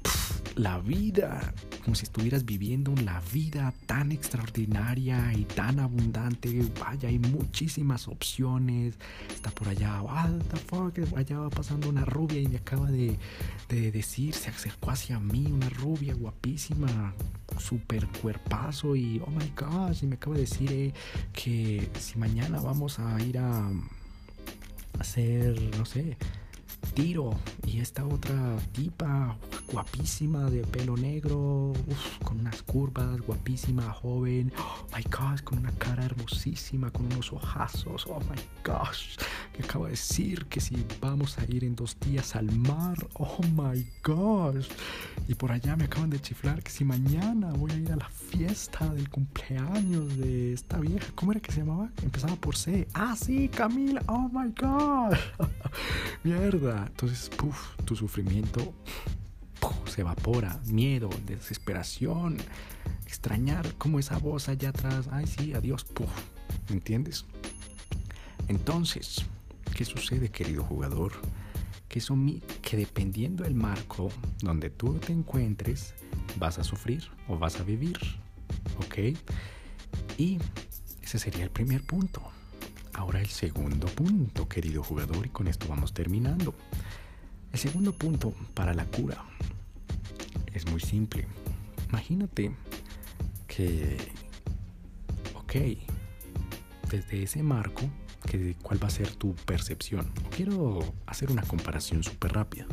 la 0.56 0.78
vida, 0.78 1.52
como 1.84 1.94
si 1.94 2.04
estuvieras 2.04 2.46
viviendo 2.46 2.94
la 3.04 3.20
vida 3.30 3.74
tan 3.84 4.10
extraordinaria 4.10 5.34
y 5.34 5.44
tan 5.44 5.80
abundante, 5.80 6.66
vaya, 6.80 7.10
hay 7.10 7.18
muchísimas 7.18 8.08
opciones, 8.08 8.94
está 9.28 9.50
por 9.50 9.68
allá, 9.68 10.00
what 10.00 10.30
the 10.50 10.56
fuck, 10.56 10.98
allá 11.14 11.38
va 11.38 11.50
pasando 11.50 11.90
una 11.90 12.06
rubia 12.06 12.40
y 12.40 12.48
me 12.48 12.56
acaba 12.56 12.90
de, 12.90 13.18
de 13.68 13.92
decir, 13.92 14.32
se 14.32 14.48
acercó 14.48 14.92
hacia 14.92 15.20
mí, 15.20 15.44
una 15.52 15.68
rubia 15.68 16.14
guapísima, 16.14 17.12
super 17.58 18.08
cuerpazo 18.22 18.96
y, 18.96 19.20
oh 19.26 19.30
my 19.30 19.52
gosh, 19.54 20.04
y 20.04 20.06
me 20.06 20.14
acaba 20.14 20.36
de 20.36 20.40
decir 20.40 20.72
eh, 20.72 20.94
que 21.34 21.90
si 22.00 22.18
mañana 22.18 22.62
vamos 22.62 22.98
a 22.98 23.22
ir 23.22 23.36
a 23.36 23.70
hacer, 24.98 25.58
no 25.78 25.84
sé, 25.84 26.16
tiro. 26.94 27.30
Y 27.66 27.80
esta 27.80 28.04
otra 28.06 28.56
tipa 28.72 29.36
guapísima 29.72 30.50
de 30.50 30.62
pelo 30.66 30.96
negro, 30.96 31.72
con 32.24 32.40
unas 32.40 32.62
curvas, 32.62 33.20
guapísima, 33.22 33.90
joven, 33.92 34.52
oh 34.58 34.86
my 34.94 35.02
gosh, 35.04 35.42
con 35.42 35.58
una 35.58 35.72
cara 35.72 36.04
hermosísima, 36.04 36.90
con 36.90 37.06
unos 37.06 37.32
ojazos, 37.32 38.06
oh 38.06 38.20
my 38.20 38.40
gosh, 38.64 39.16
que 39.54 39.62
acaba 39.62 39.86
de 39.86 39.92
decir 39.92 40.46
que 40.46 40.60
si 40.60 40.84
vamos 41.00 41.38
a 41.38 41.44
ir 41.44 41.64
en 41.64 41.74
dos 41.74 41.98
días 42.00 42.36
al 42.36 42.50
mar, 42.52 42.96
oh 43.14 43.38
my 43.56 43.86
gosh, 44.04 44.68
y 45.28 45.34
por 45.34 45.52
allá 45.52 45.76
me 45.76 45.84
acaban 45.84 46.10
de 46.10 46.20
chiflar 46.20 46.62
que 46.62 46.70
si 46.70 46.84
mañana 46.84 47.52
voy 47.52 47.70
a 47.72 47.76
ir 47.76 47.92
a 47.92 47.96
la 47.96 48.08
fiesta 48.08 48.86
del 48.92 49.08
cumpleaños 49.08 50.16
de 50.18 50.52
esta 50.52 50.78
vieja, 50.78 51.06
¿cómo 51.14 51.32
era 51.32 51.40
que 51.40 51.52
se 51.52 51.60
llamaba? 51.60 51.90
Empezaba 52.02 52.36
por 52.36 52.56
C, 52.56 52.86
ah 52.94 53.16
sí, 53.16 53.48
Camila, 53.48 54.02
oh 54.08 54.28
my 54.32 54.52
gosh, 54.60 55.18
mierda, 56.24 56.71
entonces, 56.86 57.28
puff, 57.30 57.76
tu 57.84 57.96
sufrimiento 57.96 58.74
se 59.86 60.00
evapora, 60.00 60.58
miedo, 60.66 61.10
desesperación, 61.26 62.38
extrañar 63.06 63.74
como 63.74 63.98
esa 63.98 64.18
voz 64.18 64.48
allá 64.48 64.70
atrás, 64.70 65.08
ay 65.12 65.26
sí, 65.26 65.52
adiós, 65.54 65.84
puff, 65.84 66.10
¿me 66.68 66.76
entiendes? 66.76 67.26
Entonces, 68.48 69.24
¿qué 69.76 69.84
sucede 69.84 70.30
querido 70.30 70.64
jugador? 70.64 71.12
Que, 71.88 71.98
eso, 71.98 72.16
que 72.62 72.78
dependiendo 72.78 73.44
del 73.44 73.54
marco 73.54 74.08
donde 74.40 74.70
tú 74.70 74.94
te 74.94 75.12
encuentres, 75.12 75.94
vas 76.36 76.58
a 76.58 76.64
sufrir 76.64 77.08
o 77.28 77.38
vas 77.38 77.60
a 77.60 77.64
vivir, 77.64 77.98
¿ok? 78.78 79.16
Y 80.16 80.38
ese 81.02 81.18
sería 81.18 81.44
el 81.44 81.50
primer 81.50 81.84
punto. 81.84 82.22
Ahora 82.94 83.20
el 83.20 83.28
segundo 83.28 83.86
punto, 83.86 84.48
querido 84.48 84.82
jugador, 84.82 85.26
y 85.26 85.30
con 85.30 85.48
esto 85.48 85.66
vamos 85.68 85.94
terminando. 85.94 86.54
El 87.52 87.58
segundo 87.58 87.92
punto 87.92 88.32
para 88.54 88.74
la 88.74 88.84
cura 88.86 89.24
es 90.52 90.66
muy 90.70 90.80
simple. 90.80 91.26
Imagínate 91.88 92.54
que, 93.46 93.98
ok, 95.34 95.54
desde 96.90 97.22
ese 97.22 97.42
marco, 97.42 97.82
que, 98.26 98.56
¿cuál 98.62 98.82
va 98.82 98.88
a 98.88 98.90
ser 98.90 99.10
tu 99.14 99.34
percepción? 99.34 100.10
Quiero 100.34 100.94
hacer 101.06 101.30
una 101.30 101.42
comparación 101.42 102.02
súper 102.02 102.32
rápida. 102.32 102.66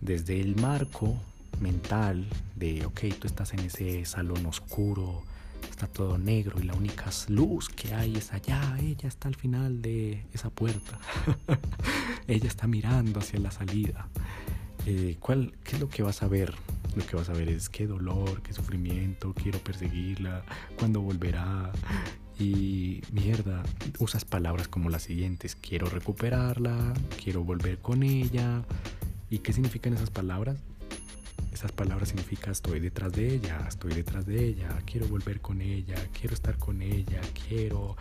Desde 0.00 0.40
el 0.40 0.56
marco 0.56 1.20
mental 1.60 2.28
de, 2.54 2.86
ok, 2.86 3.00
tú 3.18 3.26
estás 3.26 3.52
en 3.54 3.60
ese 3.60 4.04
salón 4.04 4.46
oscuro, 4.46 5.24
está 5.78 5.86
todo 5.86 6.18
negro 6.18 6.58
y 6.60 6.64
la 6.64 6.74
única 6.74 7.08
luz 7.28 7.68
que 7.68 7.94
hay 7.94 8.16
es 8.16 8.32
allá, 8.32 8.76
ella 8.80 9.06
está 9.06 9.28
al 9.28 9.36
final 9.36 9.80
de 9.80 10.24
esa 10.32 10.50
puerta, 10.50 10.98
ella 12.26 12.48
está 12.48 12.66
mirando 12.66 13.20
hacia 13.20 13.38
la 13.38 13.52
salida. 13.52 14.08
Eh, 14.86 15.18
¿cuál, 15.20 15.54
¿Qué 15.62 15.76
es 15.76 15.80
lo 15.80 15.88
que 15.88 16.02
vas 16.02 16.24
a 16.24 16.26
ver? 16.26 16.52
Lo 16.96 17.06
que 17.06 17.14
vas 17.14 17.28
a 17.28 17.32
ver 17.32 17.48
es 17.48 17.68
qué 17.68 17.86
dolor, 17.86 18.42
qué 18.42 18.52
sufrimiento, 18.52 19.32
quiero 19.34 19.60
perseguirla, 19.60 20.42
cuándo 20.76 21.00
volverá. 21.00 21.70
Y 22.40 23.02
mierda, 23.12 23.62
usas 24.00 24.24
palabras 24.24 24.66
como 24.66 24.90
las 24.90 25.02
siguientes, 25.02 25.54
quiero 25.54 25.88
recuperarla, 25.88 26.92
quiero 27.22 27.44
volver 27.44 27.78
con 27.78 28.02
ella. 28.02 28.64
¿Y 29.30 29.38
qué 29.40 29.52
significan 29.52 29.94
esas 29.94 30.10
palabras? 30.10 30.56
Esas 31.58 31.72
palabras 31.72 32.10
significan 32.10 32.52
estoy 32.52 32.78
detrás 32.78 33.10
de 33.10 33.34
ella, 33.34 33.66
estoy 33.66 33.92
detrás 33.92 34.24
de 34.24 34.44
ella, 34.44 34.68
quiero 34.86 35.08
volver 35.08 35.40
con 35.40 35.60
ella, 35.60 35.96
quiero 36.12 36.32
estar 36.32 36.56
con 36.56 36.80
ella, 36.82 37.20
quiero 37.48 37.96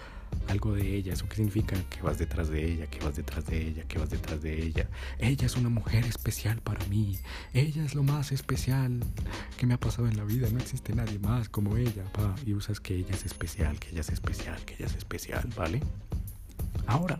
algo 0.47 0.75
de 0.75 0.95
ella. 0.95 1.13
¿Eso 1.13 1.27
qué 1.27 1.37
significa? 1.37 1.75
Que 1.89 2.03
vas 2.03 2.19
detrás 2.19 2.49
de 2.49 2.63
ella, 2.63 2.85
que 2.85 2.99
vas 3.03 3.15
detrás 3.15 3.47
de 3.47 3.59
ella, 3.59 3.83
que 3.87 3.97
vas 3.97 4.11
detrás 4.11 4.43
de 4.43 4.61
ella. 4.63 4.87
Ella 5.17 5.47
es 5.47 5.55
una 5.55 5.69
mujer 5.69 6.05
especial 6.05 6.61
para 6.61 6.85
mí. 6.85 7.17
Ella 7.51 7.83
es 7.83 7.95
lo 7.95 8.03
más 8.03 8.31
especial 8.31 8.99
que 9.57 9.65
me 9.65 9.73
ha 9.73 9.79
pasado 9.79 10.07
en 10.07 10.17
la 10.17 10.23
vida. 10.23 10.47
No 10.51 10.59
existe 10.59 10.93
nadie 10.93 11.17
más 11.17 11.49
como 11.49 11.77
ella. 11.77 12.03
Pa. 12.13 12.35
Y 12.45 12.53
usas 12.53 12.79
que 12.79 12.93
ella 12.93 13.15
es 13.15 13.25
especial, 13.25 13.79
que 13.79 13.89
ella 13.89 14.01
es 14.01 14.09
especial, 14.09 14.63
que 14.65 14.75
ella 14.75 14.85
es 14.85 14.95
especial, 14.95 15.49
¿vale? 15.57 15.81
Ahora, 16.85 17.19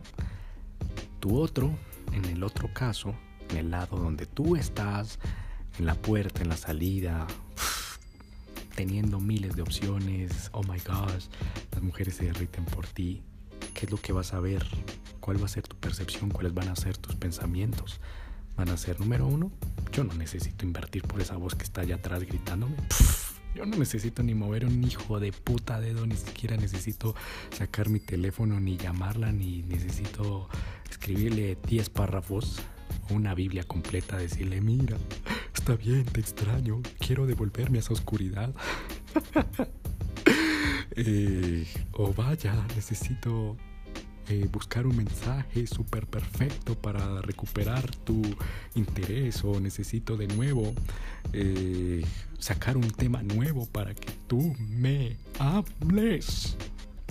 tu 1.20 1.36
otro, 1.36 1.76
en 2.12 2.26
el 2.26 2.44
otro 2.44 2.72
caso, 2.76 3.16
en 3.50 3.58
el 3.58 3.72
lado 3.72 3.98
donde 3.98 4.28
tú 4.28 4.56
estás, 4.56 5.18
en 5.80 5.86
la 5.86 5.96
puerta, 5.96 6.42
en 6.42 6.50
la 6.50 6.58
salida, 6.58 7.28
teniendo 8.76 9.20
miles 9.20 9.56
de 9.56 9.62
opciones. 9.62 10.50
Oh 10.54 10.64
my 10.64 10.80
gosh, 10.80 11.26
las 11.72 11.82
mujeres 11.82 12.16
se 12.16 12.26
derriten 12.26 12.66
por 12.66 12.88
ti. 12.88 13.22
¿Qué 13.74 13.86
es 13.86 13.92
lo 13.92 13.98
que 13.98 14.14
vas 14.14 14.34
a 14.34 14.40
ver? 14.40 14.66
¿Cuál 15.20 15.42
va 15.42 15.46
a 15.46 15.50
ser 15.50 15.68
tu 15.68 15.76
percepción? 15.76 16.30
¿Cuáles 16.30 16.54
van 16.54 16.70
a 16.70 16.76
ser 16.76 16.98
tus 16.98 17.16
pensamientos? 17.16 18.00
¿Van 18.56 18.70
a 18.70 18.78
ser 18.78 19.00
número 19.00 19.28
uno? 19.28 19.52
Yo 19.92 20.04
no 20.04 20.14
necesito 20.14 20.66
invertir 20.66 21.04
por 21.04 21.22
esa 21.22 21.38
voz 21.38 21.56
que 21.56 21.64
está 21.64 21.82
allá 21.82 21.96
atrás 21.96 22.24
gritándome. 22.24 22.76
yo 23.56 23.66
no 23.66 23.78
necesito 23.78 24.24
ni 24.24 24.34
mover 24.34 24.66
un 24.66 24.84
hijo 24.84 25.20
de 25.20 25.32
puta 25.32 25.80
dedo, 25.80 26.06
ni 26.08 26.16
siquiera 26.16 26.58
necesito 26.58 27.16
sacar 27.56 27.90
mi 27.90 28.00
teléfono, 28.00 28.60
ni 28.60 28.78
llamarla, 28.78 29.32
ni 29.32 29.62
necesito 29.64 30.50
escribirle 30.90 31.58
10 31.68 31.90
párrafos 31.90 32.62
una 33.10 33.34
Biblia 33.34 33.64
completa, 33.64 34.18
decirle, 34.18 34.62
mira, 34.62 34.98
Está 35.68 35.84
bien, 35.84 36.06
te 36.06 36.22
extraño. 36.22 36.82
Quiero 36.98 37.28
devolverme 37.28 37.80
a 37.80 37.82
esa 37.82 37.92
oscuridad. 37.92 38.54
Eh, 41.00 41.68
o 41.92 42.12
vaya, 42.12 42.56
necesito 42.76 43.56
eh, 44.30 44.48
buscar 44.52 44.88
un 44.88 44.98
mensaje 44.98 45.68
súper 45.68 46.08
perfecto 46.08 46.74
para 46.74 47.22
recuperar 47.22 47.96
tu 47.98 48.24
interés 48.74 49.44
o 49.44 49.60
necesito 49.60 50.18
de 50.18 50.28
nuevo 50.28 50.74
eh, 51.34 52.04
sacar 52.40 52.78
un 52.78 52.90
tema 52.90 53.22
nuevo 53.22 53.68
para 53.68 53.94
que 53.94 54.12
tú 54.26 54.56
me 54.58 55.18
hables 55.38 56.58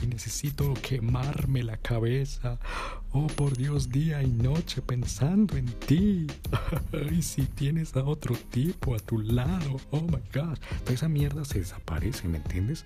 y 0.03 0.07
necesito 0.07 0.75
quemarme 0.75 1.63
la 1.63 1.77
cabeza. 1.77 2.59
Oh, 3.13 3.27
por 3.29 3.57
Dios, 3.57 3.91
día 3.91 4.23
y 4.23 4.31
noche 4.31 4.83
pensando 4.83 5.57
en 5.57 5.67
ti. 5.67 6.27
y 7.13 7.23
si 7.23 7.43
tienes 7.47 7.97
a 7.97 8.05
otro 8.05 8.37
tipo 8.51 8.95
a 8.95 8.99
tu 8.99 9.19
lado, 9.19 9.81
oh 9.91 10.03
my 10.03 10.23
God, 10.35 10.59
toda 10.85 10.95
esa 10.95 11.09
mierda 11.09 11.45
se 11.45 11.61
desaparece, 11.61 12.29
¿me 12.29 12.39
entiendes? 12.39 12.85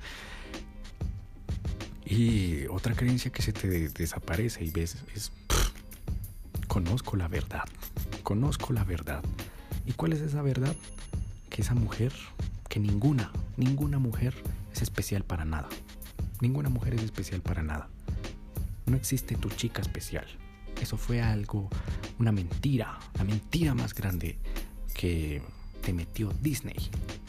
Y 2.05 2.67
otra 2.67 2.95
creencia 2.95 3.31
que 3.31 3.43
se 3.43 3.53
te 3.53 3.89
desaparece 3.89 4.65
y 4.65 4.71
ves 4.71 4.97
es, 5.15 5.33
conozco 6.67 7.17
la 7.17 7.29
verdad, 7.29 7.65
conozco 8.23 8.73
la 8.73 8.85
verdad. 8.85 9.23
¿Y 9.87 9.93
cuál 9.93 10.13
es 10.13 10.21
esa 10.21 10.43
verdad? 10.43 10.75
Que 11.51 11.63
esa 11.63 11.75
mujer, 11.75 12.13
que 12.69 12.81
ninguna, 12.81 13.31
ninguna 13.57 13.99
mujer 13.99 14.35
es 14.73 14.83
especial 14.83 15.25
para 15.25 15.45
nada. 15.45 15.69
Ninguna 16.41 16.69
mujer 16.69 16.95
es 16.95 17.03
especial 17.03 17.41
para 17.43 17.63
nada. 17.63 17.89
No 18.87 18.97
existe 18.97 19.37
tu 19.37 19.49
chica 19.51 19.83
especial. 19.83 20.27
Eso 20.81 20.97
fue 20.97 21.21
algo, 21.21 21.69
una 22.19 22.33
mentira, 22.33 22.99
la 23.19 23.25
mentira 23.25 23.75
más 23.75 23.95
grande 23.95 24.39
que 24.95 25.43
te 25.83 25.93
metió 25.93 26.33
Disney 26.41 26.77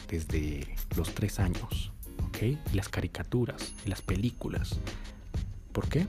desde 0.08 0.76
los 0.96 1.14
tres 1.14 1.38
años. 1.38 1.92
¿Ok? 2.28 2.42
Y 2.72 2.74
las 2.74 2.88
caricaturas 2.88 3.74
y 3.84 3.90
las 3.90 4.00
películas. 4.00 4.78
¿Por 5.72 5.88
qué? 5.88 6.06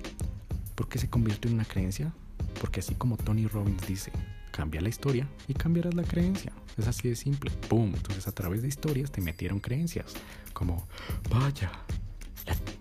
¿Por 0.75 0.87
qué 0.87 0.99
se 0.99 1.09
convirtió 1.09 1.49
en 1.49 1.55
una 1.55 1.65
creencia? 1.65 2.13
Porque 2.61 2.79
así 2.79 2.95
como 2.95 3.17
Tony 3.17 3.47
Robbins 3.47 3.85
dice, 3.85 4.11
cambia 4.51 4.79
la 4.79 4.89
historia 4.89 5.27
y 5.47 5.53
cambiarás 5.53 5.93
la 5.93 6.03
creencia. 6.03 6.53
Es 6.77 6.87
así 6.87 7.09
de 7.09 7.15
simple. 7.15 7.51
¡Pum! 7.69 7.93
Entonces 7.93 8.27
a 8.27 8.31
través 8.31 8.61
de 8.61 8.69
historias 8.69 9.11
te 9.11 9.21
metieron 9.21 9.59
creencias. 9.59 10.13
Como, 10.53 10.87
vaya, 11.29 11.71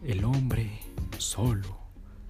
el 0.05 0.25
hombre 0.25 0.81
solo. 1.19 1.81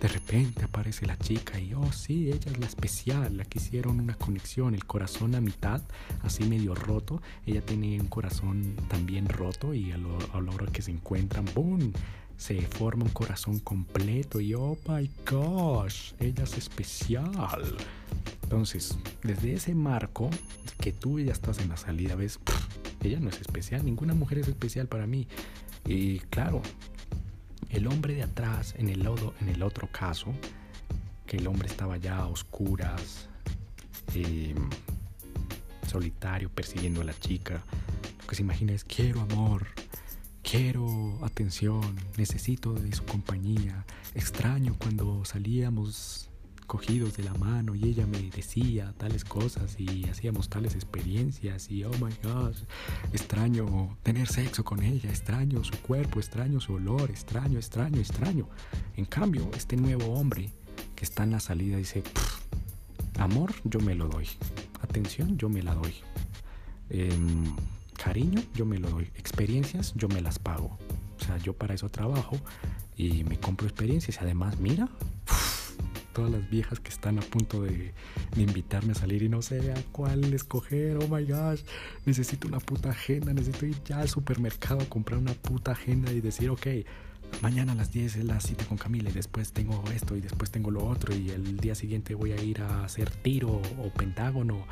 De 0.00 0.09
repente 0.09 0.64
aparece 0.64 1.07
la 1.07 1.17
chica 1.17 1.61
y, 1.61 1.75
oh 1.75 1.93
sí, 1.93 2.29
ella 2.29 2.50
es 2.50 2.59
la 2.59 2.67
especial, 2.67 3.37
la 3.37 3.45
que 3.45 3.61
hicieron 3.61 4.00
una 4.00 4.14
conexión, 4.14 4.75
el 4.75 4.85
corazón 4.85 5.37
a 5.37 5.41
mitad, 5.41 5.81
así 6.23 6.43
medio 6.45 6.75
roto. 6.75 7.23
Ella 7.47 7.61
tiene 7.61 8.00
un 8.00 8.09
corazón 8.09 8.75
también 8.88 9.29
roto 9.29 9.75
y 9.75 9.93
a, 9.93 9.99
la 9.99 10.50
hora 10.52 10.67
que 10.73 10.83
se 10.83 10.91
encuentran, 10.91 11.45
¡boom! 11.55 11.93
se 12.37 12.61
forma 12.62 13.05
un 13.05 13.11
corazón 13.11 13.61
completo 13.61 14.41
y 14.41 14.55
oh 14.55 14.76
my 14.88 15.09
gosh, 15.31 16.14
ella 16.19 16.43
es 16.43 16.59
especial. 16.59 17.76
Entonces, 18.43 18.99
desde 19.23 19.55
ese 19.55 19.76
marco 19.76 20.29
que 20.81 20.93
tú 20.93 21.21
ya 21.21 21.31
estás 21.31 21.61
en 21.61 21.69
la 21.69 21.76
salida, 21.76 22.17
ves, 22.17 22.41
ella 23.05 23.21
no 23.21 23.29
es 23.29 23.41
especial, 23.41 23.85
ninguna 23.85 24.14
mujer 24.14 24.41
es 24.41 24.49
especial 24.49 24.88
para 24.88 25.07
mí. 25.07 25.29
Y 25.87 26.19
claro, 26.19 26.62
el 27.73 27.87
hombre 27.87 28.14
de 28.14 28.23
atrás, 28.23 28.75
en 28.76 28.88
el, 28.88 29.02
lodo, 29.02 29.35
en 29.41 29.49
el 29.49 29.62
otro 29.62 29.88
caso, 29.91 30.33
que 31.26 31.38
el 31.38 31.47
hombre 31.47 31.69
estaba 31.69 31.97
ya 31.97 32.19
a 32.19 32.26
oscuras, 32.26 33.29
em, 34.14 34.69
solitario, 35.88 36.50
persiguiendo 36.50 37.00
a 37.00 37.05
la 37.05 37.19
chica, 37.19 37.64
lo 38.21 38.26
que 38.26 38.37
se 38.37 38.43
imagina 38.43 38.73
es 38.73 38.85
quiero 38.85 39.23
amor, 39.23 39.67
quiero 40.43 41.19
atención, 41.23 41.97
necesito 42.17 42.75
de 42.75 42.95
su 42.95 43.05
compañía, 43.05 43.85
extraño 44.14 44.76
cuando 44.79 45.25
salíamos 45.25 46.29
de 46.79 47.23
la 47.23 47.35
mano 47.35 47.75
y 47.75 47.85
ella 47.85 48.07
me 48.07 48.31
decía 48.31 48.95
tales 48.97 49.25
cosas 49.25 49.76
y 49.79 50.09
hacíamos 50.09 50.49
tales 50.49 50.75
experiencias 50.75 51.71
y 51.71 51.85
oh 51.85 51.93
my 52.00 52.12
god, 52.23 52.55
extraño 53.12 53.99
tener 54.02 54.26
sexo 54.26 54.64
con 54.64 54.83
ella, 54.83 55.11
extraño 55.11 55.62
su 55.64 55.76
cuerpo, 55.83 56.19
extraño 56.19 56.61
su 56.61 56.75
olor, 56.75 57.11
extraño, 57.11 57.59
extraño, 57.59 57.99
extraño. 57.99 58.49
En 58.97 59.05
cambio, 59.05 59.50
este 59.55 59.76
nuevo 59.76 60.14
hombre 60.14 60.50
que 60.97 61.05
está 61.05 61.25
en 61.25 61.33
la 61.33 61.41
salida 61.41 61.76
dice, 61.76 62.02
amor, 63.19 63.52
yo 63.64 63.79
me 63.81 63.95
lo 63.95 64.09
doy, 64.09 64.26
atención, 64.81 65.37
yo 65.37 65.50
me 65.50 65.62
la 65.62 65.75
doy. 65.75 65.95
Em, 66.88 67.55
cariño, 68.02 68.43
yo 68.55 68.64
me 68.64 68.79
lo 68.79 68.88
doy. 68.88 69.11
Experiencias, 69.17 69.93
yo 69.95 70.09
me 70.09 70.23
las 70.23 70.38
pago. 70.38 70.79
O 71.21 71.25
sea, 71.25 71.37
yo 71.37 71.52
para 71.52 71.75
eso 71.75 71.91
trabajo 71.91 72.38
y 72.97 73.25
me 73.25 73.38
compro 73.38 73.67
experiencias. 73.67 74.23
Además, 74.23 74.59
mira, 74.59 74.88
todas 76.12 76.31
las 76.31 76.49
viejas 76.49 76.81
que 76.81 76.90
están 76.90 77.19
a 77.19 77.23
punto 77.23 77.62
de, 77.62 77.92
invitarme 78.37 78.92
a 78.92 78.95
salir 78.95 79.23
y 79.23 79.28
no 79.28 79.42
sé 79.42 79.73
a 79.73 79.83
cuál 79.92 80.33
escoger. 80.33 80.97
Oh 80.99 81.09
my 81.09 81.25
gosh, 81.25 81.62
necesito 82.04 82.49
una 82.49 82.61
puta 82.61 82.90
agenda. 82.90 83.33
Necesito 83.33 83.66
ir 83.66 83.83
ya 83.85 84.00
al 84.00 84.09
supermercado 84.09 84.81
a 84.81 84.87
comprar 84.87 85.19
una 85.19 85.35
puta 85.35 85.73
agenda 85.73 86.12
y 86.12 86.21
decir, 86.21 86.50
ok, 86.50 86.66
mañana 87.40 87.73
a 87.73 87.75
las 87.75 87.92
10 87.92 88.16
es 88.16 88.25
la 88.25 88.40
cita 88.40 88.64
con 88.66 88.78
Camila 88.78 89.11
y 89.11 89.12
después 89.12 89.52
tengo 89.52 89.83
esto 89.95 90.16
y 90.16 90.21
después 90.21 90.50
tengo 90.50 90.71
lo 90.71 90.87
otro 90.87 91.14
y 91.14 91.31
el 91.31 91.59
día 91.59 91.75
siguiente 91.75 92.14
voy 92.14 92.33
a 92.33 92.42
ir 92.42 92.61
a 92.61 92.85
hacer 92.85 93.11
tiro 93.11 93.62
o 93.78 93.90
pentágono 93.95 94.66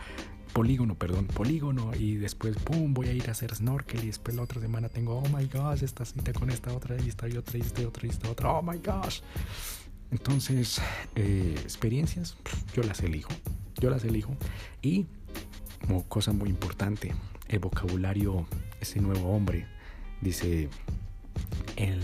polígono, 0.50 0.97
perdón, 0.97 1.26
polígono 1.26 1.92
y 1.97 2.16
después, 2.16 2.56
pum, 2.56 2.92
voy 2.92 3.09
a 3.09 3.12
ir 3.12 3.28
a 3.28 3.32
hacer 3.32 3.54
snorkel 3.54 4.04
y 4.04 4.09
después 4.09 4.37
la 4.37 4.42
otra 4.42 4.61
semana 4.61 4.88
tengo, 4.88 5.18
oh 5.18 5.28
my 5.28 5.47
gosh, 5.47 5.82
esta 5.82 6.04
cita 6.04 6.32
con 6.32 6.50
esta 6.50 6.73
otra 6.73 6.97
y 7.00 7.09
esta 7.09 7.28
y 7.28 7.37
otra 7.37 7.59
y 7.59 7.61
esta 7.62 7.87
otra 7.87 8.06
y 8.06 8.11
esta 8.11 8.30
otra, 8.30 8.50
oh 8.50 8.62
my 8.62 8.78
gosh. 8.78 9.20
Entonces, 10.11 10.81
eh, 11.14 11.55
experiencias, 11.62 12.37
yo 12.75 12.83
las 12.83 13.00
elijo, 13.00 13.31
yo 13.81 13.90
las 13.90 14.05
elijo 14.05 14.35
y 14.83 15.07
como 15.81 16.05
cosa 16.05 16.33
muy 16.33 16.49
importante, 16.49 17.14
el 17.49 17.59
vocabulario, 17.59 18.46
ese 18.81 19.01
nuevo 19.01 19.35
hombre, 19.35 19.66
dice, 20.20 20.68
el, 21.77 22.01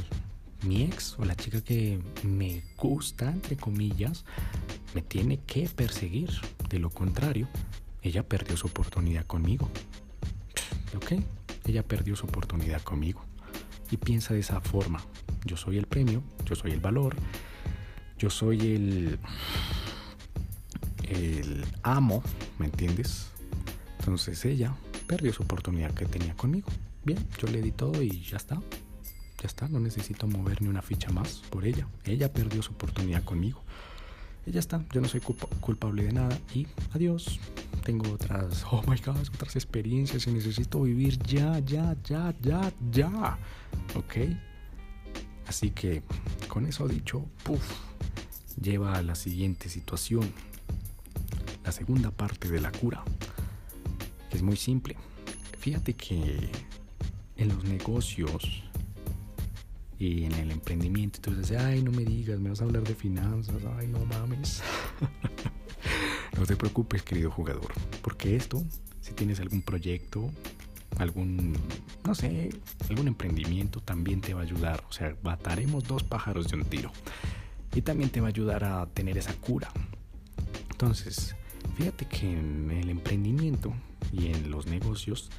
mi 0.63 0.83
ex 0.83 1.17
o 1.19 1.25
la 1.25 1.37
chica 1.37 1.61
que 1.61 2.01
me 2.23 2.63
gusta, 2.77 3.31
entre 3.31 3.57
comillas, 3.57 4.25
me 4.95 5.03
tiene 5.03 5.39
que 5.47 5.69
perseguir, 5.69 6.31
de 6.69 6.79
lo 6.79 6.91
contrario, 6.91 7.49
ella 8.03 8.23
perdió 8.23 8.57
su 8.57 8.67
oportunidad 8.67 9.27
conmigo. 9.27 9.71
¿Ok? 10.97 11.23
Ella 11.67 11.83
perdió 11.83 12.17
su 12.17 12.27
oportunidad 12.27 12.83
conmigo. 12.83 13.25
Y 13.91 13.99
piensa 13.99 14.35
de 14.35 14.41
esa 14.41 14.61
forma. 14.61 15.05
Yo 15.45 15.57
soy 15.57 15.79
el 15.79 15.87
premio, 15.87 16.23
yo 16.45 16.55
soy 16.55 16.73
el 16.73 16.81
valor, 16.81 17.17
yo 18.19 18.31
soy 18.31 18.61
el, 18.61 19.19
el 21.09 21.65
amo, 21.83 22.23
¿me 22.59 22.67
entiendes? 22.67 23.29
Entonces 23.99 24.45
ella 24.45 24.75
perdió 25.07 25.33
su 25.33 25.43
oportunidad 25.43 25.93
que 25.93 26.07
tenía 26.07 26.35
conmigo. 26.35 26.69
Bien, 27.05 27.19
yo 27.39 27.49
le 27.49 27.63
di 27.63 27.73
todo 27.73 28.03
y 28.03 28.23
ya 28.23 28.37
está. 28.37 28.57
Ya 29.43 29.47
está, 29.47 29.69
no 29.69 29.81
necesito 29.81 30.27
mover 30.27 30.63
ni 30.63 30.69
una 30.69 30.83
ficha 30.83 31.11
más 31.11 31.43
por 31.51 31.67
ella. 31.67 31.87
Ella 32.05 32.33
perdió 32.33 32.63
su 32.63 32.73
oportunidad 32.73 33.23
conmigo. 33.23 33.63
Y 34.47 34.53
ya 34.53 34.61
está, 34.61 34.85
yo 34.93 35.01
no 35.01 35.09
soy 35.09 35.21
culpable 35.21 36.05
de 36.05 36.13
nada 36.13 36.39
y 36.55 36.67
adiós 36.95 37.41
tengo 37.85 38.13
otras, 38.13 38.65
oh 38.71 38.83
my 38.87 38.97
god, 39.05 39.17
otras 39.35 39.57
experiencias 39.57 40.27
y 40.27 40.31
necesito 40.31 40.83
vivir 40.83 41.19
ya, 41.25 41.59
ya, 41.61 41.97
ya, 42.05 42.35
ya, 42.41 42.73
ya. 42.91 43.39
¿Ok? 43.95 44.17
Así 45.47 45.71
que 45.71 46.03
con 46.49 46.67
eso 46.67 46.89
dicho, 46.89 47.25
puff, 47.45 47.63
lleva 48.61 48.95
a 48.95 49.03
la 49.03 49.15
siguiente 49.15 49.69
situación. 49.69 50.33
La 51.65 51.73
segunda 51.73 52.11
parte 52.11 52.49
de 52.49 52.61
la 52.61 52.73
cura. 52.73 53.05
es 54.31 54.43
muy 54.43 54.57
simple. 54.57 54.97
Fíjate 55.59 55.95
que 55.95 56.51
en 57.37 57.49
los 57.49 57.65
negocios 57.65 58.63
y 59.99 60.25
en 60.25 60.33
el 60.33 60.51
emprendimiento, 60.51 61.31
dices, 61.31 61.59
ay, 61.59 61.83
no 61.83 61.91
me 61.91 62.05
digas, 62.05 62.39
me 62.39 62.51
vas 62.51 62.61
a 62.61 62.65
hablar 62.65 62.85
de 62.85 62.95
finanzas, 62.95 63.57
ay, 63.79 63.89
no 63.89 64.05
mames. 64.05 64.63
No 66.37 66.45
te 66.45 66.55
preocupes, 66.55 67.03
querido 67.03 67.31
jugador, 67.31 67.73
porque 68.03 68.37
esto, 68.37 68.63
si 69.01 69.15
tienes 69.15 69.41
algún 69.41 69.63
proyecto, 69.63 70.31
algún, 70.99 71.57
no 72.05 72.15
sé, 72.15 72.51
algún 72.89 73.09
emprendimiento, 73.09 73.81
también 73.81 74.21
te 74.21 74.35
va 74.35 74.41
a 74.41 74.45
ayudar. 74.45 74.85
O 74.89 74.93
sea, 74.93 75.17
mataremos 75.23 75.85
dos 75.85 76.03
pájaros 76.03 76.49
de 76.49 76.57
un 76.57 76.65
tiro. 76.65 76.91
Y 77.75 77.83
también 77.83 78.11
te 78.11 78.21
va 78.21 78.29
a 78.29 78.31
ayudar 78.31 78.65
a 78.65 78.87
tener 78.87 79.19
esa 79.19 79.35
cura. 79.35 79.71
Entonces, 80.71 81.37
fíjate 81.77 82.07
que 82.07 82.31
en 82.31 82.71
el 82.71 82.89
emprendimiento 82.89 83.75
y 84.13 84.27
en 84.29 84.51
los 84.51 84.67
negocios 84.67 85.31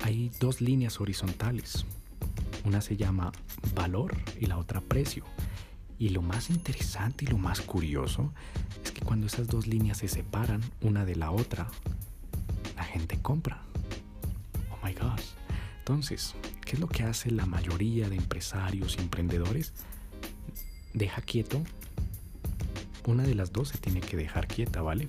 hay 0.00 0.30
dos 0.40 0.60
líneas 0.60 1.00
horizontales. 1.00 1.84
Una 2.64 2.80
se 2.80 2.96
llama 2.96 3.32
valor 3.74 4.16
y 4.38 4.46
la 4.46 4.58
otra 4.58 4.80
precio. 4.80 5.24
Y 5.98 6.08
lo 6.10 6.22
más 6.22 6.50
interesante 6.50 7.24
y 7.24 7.28
lo 7.28 7.38
más 7.38 7.60
curioso 7.60 8.32
es 8.82 8.90
que 8.90 9.02
cuando 9.02 9.26
esas 9.26 9.48
dos 9.48 9.66
líneas 9.66 9.98
se 9.98 10.08
separan 10.08 10.62
una 10.80 11.04
de 11.04 11.16
la 11.16 11.30
otra, 11.30 11.68
la 12.76 12.84
gente 12.84 13.18
compra. 13.20 13.62
My 14.82 14.92
gosh. 14.94 15.32
Entonces, 15.78 16.34
¿qué 16.64 16.72
es 16.72 16.80
lo 16.80 16.88
que 16.88 17.02
hace 17.02 17.30
la 17.30 17.46
mayoría 17.46 18.08
de 18.08 18.16
empresarios 18.16 18.96
y 18.98 19.02
emprendedores? 19.02 19.72
Deja 20.94 21.20
quieto. 21.22 21.62
Una 23.06 23.24
de 23.24 23.34
las 23.34 23.52
dos 23.52 23.68
se 23.68 23.78
tiene 23.78 24.00
que 24.00 24.16
dejar 24.16 24.46
quieta, 24.46 24.82
¿vale? 24.82 25.08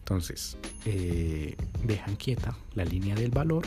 Entonces, 0.00 0.56
eh, 0.84 1.56
dejan 1.84 2.16
quieta 2.16 2.56
la 2.74 2.84
línea 2.84 3.14
del 3.14 3.30
valor 3.30 3.66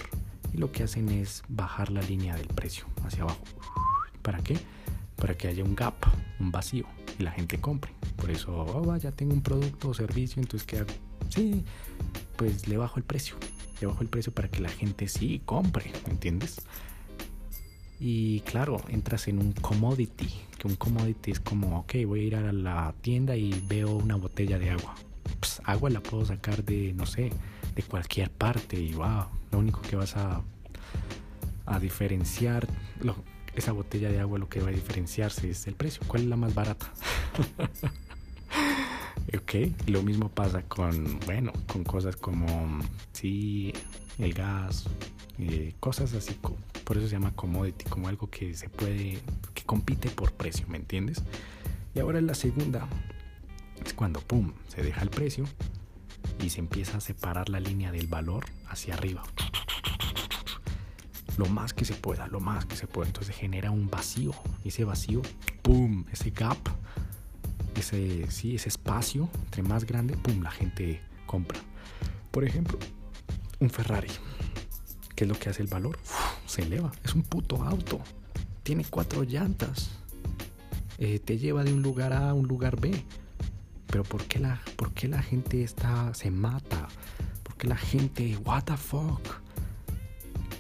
y 0.54 0.58
lo 0.58 0.72
que 0.72 0.84
hacen 0.84 1.10
es 1.10 1.44
bajar 1.50 1.92
la 1.92 2.02
línea 2.02 2.36
del 2.36 2.48
precio 2.48 2.86
hacia 3.04 3.24
abajo. 3.24 3.44
¿Para 4.22 4.40
qué? 4.40 4.58
Para 5.18 5.36
que 5.38 5.48
haya 5.48 5.64
un 5.64 5.76
gap, 5.76 5.96
un 6.40 6.52
vacío 6.52 6.86
y 7.20 7.24
la 7.24 7.32
gente 7.32 7.60
compre. 7.60 7.94
Por 8.16 8.32
eso, 8.32 8.56
oh, 8.56 8.82
vaya, 8.82 9.12
tengo 9.12 9.34
un 9.34 9.42
producto 9.42 9.90
o 9.90 9.94
servicio, 9.94 10.42
entonces 10.42 10.66
¿qué 10.66 10.80
hago? 10.80 10.90
Sí, 11.30 11.64
pues 12.38 12.68
le 12.68 12.78
bajo 12.78 12.98
el 12.98 13.04
precio. 13.04 13.36
Bajo 13.88 14.02
el 14.02 14.10
precio 14.10 14.34
para 14.34 14.48
que 14.48 14.62
la 14.62 14.70
gente 14.70 15.08
sí 15.08 15.42
compre, 15.46 15.92
¿me 16.06 16.14
entiendes? 16.14 16.62
Y 18.00 18.40
claro, 18.42 18.82
entras 18.90 19.28
en 19.28 19.40
un 19.40 19.52
commodity, 19.54 20.30
que 20.58 20.68
un 20.68 20.76
commodity 20.76 21.32
es 21.32 21.40
como, 21.40 21.80
ok, 21.80 21.94
voy 22.08 22.22
a 22.22 22.24
ir 22.24 22.36
a 22.36 22.52
la 22.52 22.96
tienda 23.02 23.36
y 23.36 23.52
veo 23.68 23.92
una 23.92 24.16
botella 24.16 24.58
de 24.58 24.72
agua. 24.72 24.96
Pues 25.40 25.62
agua 25.66 25.90
la 25.92 26.02
puedo 26.02 26.26
sacar 26.26 26.64
de, 26.64 26.94
no 26.94 27.06
sé, 27.06 27.32
de 27.76 27.84
cualquier 27.84 28.32
parte 28.32 28.80
y 28.80 28.94
wow, 28.94 29.26
lo 29.52 29.60
único 29.60 29.82
que 29.82 29.96
vas 29.96 30.18
a, 30.18 30.42
a 31.68 31.80
diferenciar, 31.80 32.68
lo, 33.02 33.16
esa 33.56 33.72
botella 33.72 34.10
de 34.10 34.20
agua 34.20 34.40
lo 34.40 34.50
que 34.50 34.62
va 34.62 34.70
a 34.70 34.72
diferenciarse 34.72 35.50
es 35.50 35.68
el 35.68 35.76
precio. 35.76 36.02
¿Cuál 36.08 36.24
es 36.24 36.30
la 36.30 36.38
más 36.38 36.54
barata? 36.54 36.92
ok, 39.38 39.88
lo 39.88 40.04
mismo 40.04 40.30
pasa 40.30 40.64
con, 40.64 41.20
bueno, 41.26 41.52
con 41.72 41.84
cosas 41.84 42.16
como, 42.16 42.80
sí, 43.14 43.74
el 44.20 44.34
gas, 44.34 44.86
eh, 45.40 45.74
cosas 45.80 46.14
así, 46.14 46.36
por 46.84 46.98
eso 46.98 47.08
se 47.08 47.14
llama 47.14 47.32
commodity, 47.36 47.86
como 47.86 48.08
algo 48.08 48.30
que 48.30 48.54
se 48.54 48.70
puede, 48.70 49.20
que 49.54 49.64
compite 49.64 50.10
por 50.10 50.34
precio, 50.34 50.66
¿me 50.68 50.78
entiendes? 50.78 51.24
Y 51.94 52.00
ahora 52.00 52.22
la 52.22 52.36
segunda 52.36 52.88
es 53.86 53.94
cuando, 53.94 54.22
¡pum!, 54.22 54.54
se 54.68 54.82
deja 54.84 55.02
el 55.02 55.10
precio 55.10 55.46
y 56.44 56.50
se 56.50 56.60
empieza 56.60 56.98
a 56.98 57.02
separar 57.02 57.50
la 57.50 57.60
línea 57.60 57.92
del 57.92 58.08
valor 58.08 58.46
hacia 58.68 58.94
arriba. 58.94 59.24
Lo 61.38 61.46
más 61.48 61.74
que 61.74 61.86
se 61.86 61.94
pueda, 61.94 62.28
lo 62.28 62.40
más 62.40 62.66
que 62.66 62.76
se 62.76 62.88
pueda. 62.88 63.08
Entonces 63.08 63.36
genera 63.36 63.72
un 63.72 63.90
vacío. 63.90 64.34
Ese 64.64 64.84
vacío, 64.84 65.22
¡pum! 65.62 66.06
Ese 66.12 66.32
gap, 66.32 66.58
ese, 67.82 68.30
sí, 68.32 68.56
ese 68.56 68.70
espacio, 68.70 69.30
entre 69.46 69.62
más 69.64 69.86
grande, 69.86 70.16
¡pum! 70.16 70.42
La 70.42 70.52
gente 70.52 71.02
compra. 71.26 71.60
Por 72.32 72.44
ejemplo, 72.44 72.80
un 73.60 73.70
Ferrari. 73.70 74.10
¿Qué 75.16 75.26
es 75.26 75.30
lo 75.30 75.38
que 75.38 75.50
hace 75.50 75.62
el 75.62 75.68
valor? 75.68 76.00
se 76.52 76.64
eleva. 76.64 76.92
Es 77.04 77.16
un 77.16 77.24
puto 77.24 77.64
auto. 77.64 78.02
Tiene 78.64 78.84
cuatro 78.84 79.24
llantas. 79.24 79.92
Eh, 80.98 81.20
te 81.20 81.38
lleva 81.38 81.64
de 81.64 81.74
un 81.74 81.82
lugar 81.82 82.14
A 82.14 82.30
a 82.30 82.34
un 82.34 82.48
lugar 82.48 82.80
B. 82.80 82.92
Pero 83.88 84.04
¿por 84.04 84.26
qué 84.26 84.40
la, 84.40 84.62
por 84.76 84.94
qué 84.94 85.08
la 85.08 85.22
gente 85.22 85.64
está, 85.64 86.14
se 86.14 86.30
mata? 86.30 86.88
¿Por 87.44 87.56
qué 87.56 87.68
la 87.68 87.78
gente, 87.78 88.38
what 88.46 88.64
the 88.64 88.78
fuck? 88.78 89.42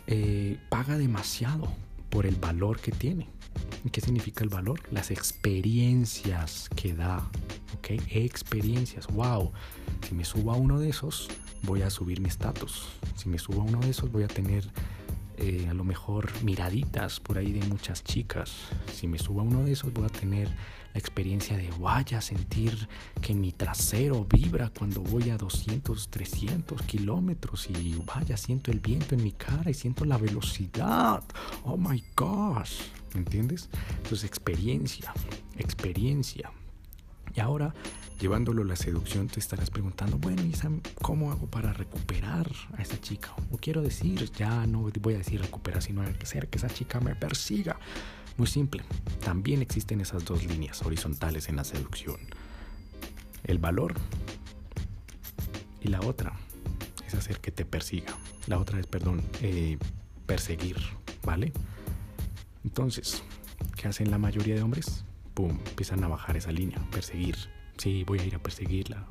Eh, 0.07 0.57
paga 0.69 0.97
demasiado 0.97 1.71
por 2.09 2.25
el 2.25 2.35
valor 2.35 2.79
que 2.79 2.91
tiene. 2.91 3.27
¿Qué 3.89 3.99
significa 3.99 4.43
el 4.43 4.49
valor? 4.49 4.79
Las 4.91 5.09
experiencias 5.09 6.69
que 6.75 6.93
da. 6.93 7.29
¿Ok? 7.77 7.99
Experiencias. 8.09 9.07
¡Wow! 9.07 9.51
Si 10.07 10.13
me 10.13 10.23
subo 10.23 10.51
a 10.51 10.55
uno 10.55 10.79
de 10.79 10.89
esos, 10.89 11.29
voy 11.63 11.81
a 11.81 11.89
subir 11.89 12.21
mi 12.21 12.29
estatus. 12.29 12.89
Si 13.15 13.27
me 13.27 13.39
subo 13.39 13.61
a 13.61 13.65
uno 13.65 13.79
de 13.79 13.89
esos, 13.89 14.11
voy 14.11 14.23
a 14.23 14.27
tener 14.27 14.69
eh, 15.41 15.67
a 15.67 15.73
lo 15.73 15.83
mejor 15.83 16.29
miraditas 16.43 17.19
por 17.19 17.39
ahí 17.39 17.51
de 17.51 17.65
muchas 17.65 18.03
chicas. 18.03 18.53
Si 18.93 19.07
me 19.07 19.17
subo 19.17 19.41
a 19.41 19.43
uno 19.43 19.63
de 19.63 19.71
esos, 19.71 19.91
voy 19.91 20.05
a 20.05 20.09
tener 20.09 20.47
la 20.93 20.99
experiencia 20.99 21.57
de 21.57 21.67
vaya, 21.79 22.21
sentir 22.21 22.87
que 23.21 23.33
mi 23.33 23.51
trasero 23.51 24.23
vibra 24.25 24.69
cuando 24.69 25.01
voy 25.01 25.31
a 25.31 25.37
200, 25.37 26.09
300 26.09 26.83
kilómetros 26.83 27.67
y 27.71 27.95
vaya, 28.05 28.37
siento 28.37 28.71
el 28.71 28.79
viento 28.79 29.15
en 29.15 29.23
mi 29.23 29.31
cara 29.31 29.71
y 29.71 29.73
siento 29.73 30.05
la 30.05 30.17
velocidad. 30.17 31.23
Oh 31.63 31.75
my 31.75 32.03
gosh, 32.15 32.81
¿me 33.15 33.21
entiendes? 33.21 33.67
Entonces, 33.97 34.25
experiencia, 34.25 35.11
experiencia. 35.57 36.51
Y 37.35 37.39
ahora, 37.39 37.73
llevándolo 38.19 38.61
a 38.63 38.65
la 38.65 38.75
seducción, 38.75 39.27
te 39.27 39.39
estarás 39.39 39.69
preguntando, 39.69 40.17
bueno, 40.17 40.43
¿y 40.43 40.53
cómo 41.01 41.31
hago 41.31 41.47
para 41.47 41.73
recuperar 41.73 42.49
a 42.77 42.81
esa 42.81 42.99
chica? 42.99 43.33
O 43.51 43.57
quiero 43.57 43.81
decir, 43.81 44.31
ya 44.31 44.65
no 44.67 44.89
voy 45.01 45.15
a 45.15 45.19
decir 45.19 45.41
recuperar, 45.41 45.81
sino 45.81 46.01
hacer 46.01 46.47
que 46.47 46.57
esa 46.57 46.69
chica 46.69 46.99
me 46.99 47.15
persiga. 47.15 47.77
Muy 48.37 48.47
simple, 48.47 48.83
también 49.23 49.61
existen 49.61 50.01
esas 50.01 50.25
dos 50.25 50.43
líneas 50.45 50.81
horizontales 50.83 51.49
en 51.49 51.57
la 51.57 51.63
seducción. 51.63 52.17
El 53.43 53.57
valor 53.57 53.95
y 55.81 55.87
la 55.87 55.99
otra 56.01 56.33
es 57.05 57.13
hacer 57.13 57.39
que 57.39 57.51
te 57.51 57.65
persiga. 57.65 58.15
La 58.47 58.57
otra 58.57 58.79
es, 58.79 58.87
perdón, 58.87 59.21
eh, 59.41 59.77
perseguir, 60.25 60.77
¿vale? 61.23 61.51
Entonces, 62.63 63.23
¿qué 63.75 63.87
hacen 63.87 64.11
la 64.11 64.17
mayoría 64.17 64.55
de 64.55 64.61
hombres? 64.61 65.03
Pum, 65.33 65.57
empiezan 65.65 66.03
a 66.03 66.07
bajar 66.07 66.37
esa 66.37 66.51
línea, 66.51 66.79
perseguir. 66.91 67.35
Sí, 67.77 68.03
voy 68.03 68.19
a 68.19 68.25
ir 68.25 68.35
a 68.35 68.39
perseguirla. 68.39 69.07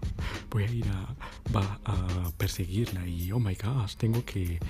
Voy 0.51 0.65
a 0.65 0.71
ir 0.71 0.87
a, 0.89 1.15
va, 1.55 1.81
a 1.85 2.31
perseguirla 2.37 3.07
y, 3.07 3.33
oh 3.33 3.41
my 3.41 3.55
gosh, 3.55 3.97
tengo 3.97 4.25
que 4.25 4.61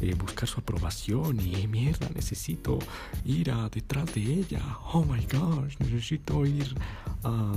eh, 0.00 0.14
buscar 0.14 0.48
su 0.48 0.60
aprobación 0.60 1.40
y 1.40 1.66
mierda, 1.66 2.08
necesito 2.14 2.78
ir 3.24 3.50
a 3.50 3.68
detrás 3.68 4.14
de 4.14 4.22
ella. 4.22 4.60
Oh 4.92 5.04
my 5.04 5.26
gosh, 5.26 5.76
necesito 5.80 6.46
ir 6.46 6.74
a 7.24 7.52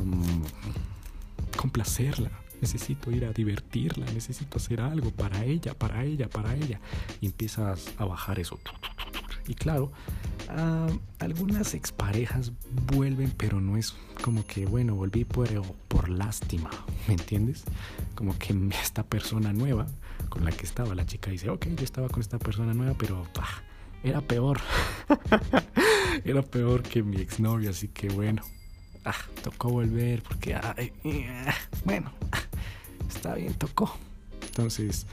complacerla. 1.55 2.31
Necesito 2.61 3.09
ir 3.11 3.25
a 3.25 3.31
divertirla, 3.31 4.05
necesito 4.13 4.57
hacer 4.57 4.81
algo 4.81 5.09
para 5.09 5.43
ella, 5.43 5.73
para 5.73 6.03
ella, 6.03 6.29
para 6.29 6.55
ella. 6.55 6.79
Y 7.19 7.25
empiezas 7.25 7.91
a 7.97 8.05
bajar 8.05 8.39
eso. 8.39 8.59
Y 9.47 9.55
claro, 9.55 9.91
algunas 11.19 11.73
exparejas 11.73 12.51
vuelven, 12.93 13.33
pero 13.37 13.61
no 13.61 13.77
es 13.77 13.93
como 14.21 14.45
que, 14.45 14.65
bueno, 14.65 14.95
volví 14.95 15.25
por, 15.25 15.49
por 15.87 16.09
lástima, 16.09 16.69
¿me 17.07 17.13
entiendes? 17.13 17.63
Como 18.15 18.37
que 18.37 18.55
esta 18.81 19.03
persona 19.03 19.53
nueva 19.53 19.87
con 20.29 20.45
la 20.45 20.51
que 20.51 20.65
estaba, 20.65 20.95
la 20.95 21.05
chica 21.05 21.31
dice, 21.31 21.49
ok, 21.49 21.67
yo 21.75 21.83
estaba 21.83 22.07
con 22.09 22.21
esta 22.21 22.39
persona 22.39 22.73
nueva, 22.73 22.95
pero 22.97 23.25
era 24.03 24.21
peor. 24.21 24.59
era 26.25 26.41
peor 26.41 26.83
que 26.83 27.03
mi 27.03 27.17
exnovio, 27.17 27.69
así 27.69 27.87
que 27.89 28.09
bueno, 28.09 28.41
ah, 29.05 29.15
tocó 29.43 29.69
volver 29.69 30.23
porque, 30.23 30.57
bueno, 31.85 32.11
está 33.09 33.35
bien, 33.35 33.53
tocó. 33.55 33.95
Entonces, 34.45 35.05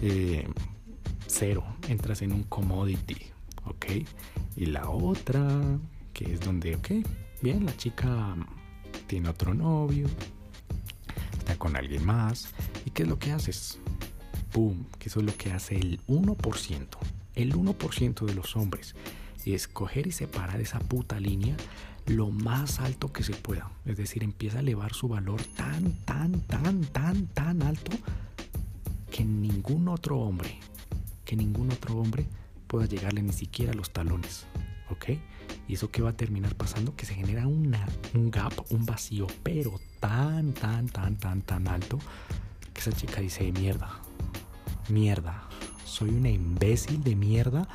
eh, 0.00 0.46
cero, 1.26 1.64
entras 1.88 2.22
en 2.22 2.32
un 2.32 2.42
commodity, 2.44 3.16
¿ok? 3.64 3.86
Y 4.56 4.66
la 4.66 4.88
otra, 4.88 5.78
que 6.12 6.32
es 6.32 6.40
donde, 6.40 6.76
ok, 6.76 6.88
bien, 7.42 7.64
la 7.66 7.76
chica 7.76 8.36
tiene 9.06 9.28
otro 9.28 9.54
novio, 9.54 10.06
está 11.38 11.56
con 11.56 11.76
alguien 11.76 12.04
más. 12.04 12.52
¿Y 12.84 12.90
qué 12.90 13.02
es 13.02 13.08
lo 13.08 13.18
que 13.18 13.32
haces? 13.32 13.78
¡Pum! 14.52 14.84
Que 14.98 15.08
eso 15.08 15.20
es 15.20 15.26
lo 15.26 15.36
que 15.36 15.52
hace 15.52 15.76
el 15.76 16.00
1%. 16.06 16.86
El 17.34 17.54
1% 17.54 18.26
de 18.26 18.34
los 18.34 18.56
hombres 18.56 18.94
es 19.44 19.66
coger 19.66 20.06
y 20.06 20.12
separar 20.12 20.60
esa 20.60 20.78
puta 20.78 21.18
línea 21.18 21.56
lo 22.06 22.30
más 22.30 22.80
alto 22.80 23.12
que 23.12 23.22
se 23.22 23.34
pueda. 23.34 23.70
Es 23.84 23.96
decir, 23.96 24.22
empieza 24.22 24.58
a 24.58 24.60
elevar 24.60 24.92
su 24.92 25.08
valor 25.08 25.42
tan, 25.56 25.92
tan, 26.04 26.40
tan, 26.42 26.82
tan, 26.84 27.26
tan 27.28 27.62
alto 27.62 27.92
que 29.10 29.24
ningún 29.24 29.88
otro 29.88 30.18
hombre, 30.18 30.58
que 31.24 31.36
ningún 31.36 31.70
otro 31.70 31.96
hombre 31.96 32.26
pueda 32.72 32.86
llegarle 32.86 33.22
ni 33.22 33.34
siquiera 33.34 33.72
a 33.72 33.74
los 33.74 33.90
talones. 33.90 34.46
¿Ok? 34.88 35.10
¿Y 35.68 35.74
eso 35.74 35.90
qué 35.90 36.00
va 36.00 36.10
a 36.10 36.16
terminar 36.16 36.54
pasando? 36.54 36.96
Que 36.96 37.04
se 37.04 37.14
genera 37.14 37.46
una, 37.46 37.86
un 38.14 38.30
gap, 38.30 38.52
un 38.70 38.86
vacío, 38.86 39.26
pero 39.42 39.78
tan, 40.00 40.54
tan, 40.54 40.88
tan, 40.88 41.16
tan, 41.16 41.42
tan 41.42 41.68
alto 41.68 41.98
que 42.72 42.80
esa 42.80 42.92
chica 42.92 43.20
dice, 43.20 43.52
mierda, 43.52 43.90
mierda, 44.88 45.42
soy 45.84 46.08
una 46.08 46.30
imbécil 46.30 47.04
de 47.04 47.14
mierda 47.14 47.68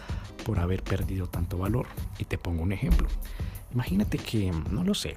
por 0.43 0.57
haber 0.57 0.83
perdido 0.83 1.27
tanto 1.27 1.60
valor. 1.60 1.86
Y 2.17 2.25
te 2.25 2.39
pongo 2.39 2.63
un 2.63 2.71
ejemplo. 2.71 3.07
Imagínate 3.73 4.17
que, 4.17 4.51
no 4.71 4.83
lo 4.83 4.95
sé, 4.95 5.15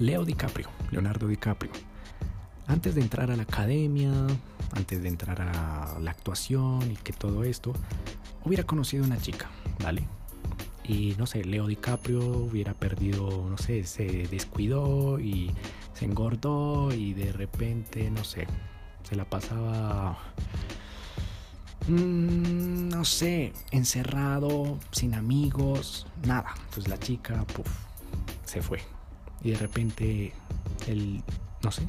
Leo 0.00 0.24
DiCaprio, 0.24 0.68
Leonardo 0.90 1.28
DiCaprio, 1.28 1.70
antes 2.66 2.96
de 2.96 3.02
entrar 3.02 3.30
a 3.30 3.36
la 3.36 3.44
academia, 3.44 4.10
antes 4.72 5.02
de 5.02 5.08
entrar 5.08 5.40
a 5.42 5.98
la 6.00 6.10
actuación 6.10 6.90
y 6.90 6.96
que 6.96 7.12
todo 7.12 7.44
esto, 7.44 7.72
hubiera 8.44 8.64
conocido 8.64 9.04
una 9.04 9.18
chica, 9.18 9.50
¿vale? 9.82 10.06
Y 10.86 11.14
no 11.18 11.26
sé, 11.26 11.44
Leo 11.44 11.66
DiCaprio 11.66 12.20
hubiera 12.20 12.74
perdido, 12.74 13.48
no 13.48 13.56
sé, 13.56 13.84
se 13.84 14.28
descuidó 14.28 15.18
y 15.18 15.50
se 15.94 16.04
engordó 16.04 16.92
y 16.92 17.14
de 17.14 17.32
repente, 17.32 18.10
no 18.10 18.22
sé, 18.22 18.46
se 19.02 19.16
la 19.16 19.24
pasaba, 19.24 20.18
mm, 21.88 22.88
no 22.88 23.04
sé, 23.04 23.52
encerrado, 23.70 24.78
sin 24.90 25.14
amigos, 25.14 26.06
nada. 26.26 26.54
Entonces 26.56 26.88
la 26.88 26.98
chica, 26.98 27.44
puff, 27.44 27.68
se 28.44 28.60
fue. 28.60 28.80
Y 29.42 29.52
de 29.52 29.58
repente, 29.58 30.32
él, 30.86 31.22
no 31.62 31.70
sé, 31.70 31.86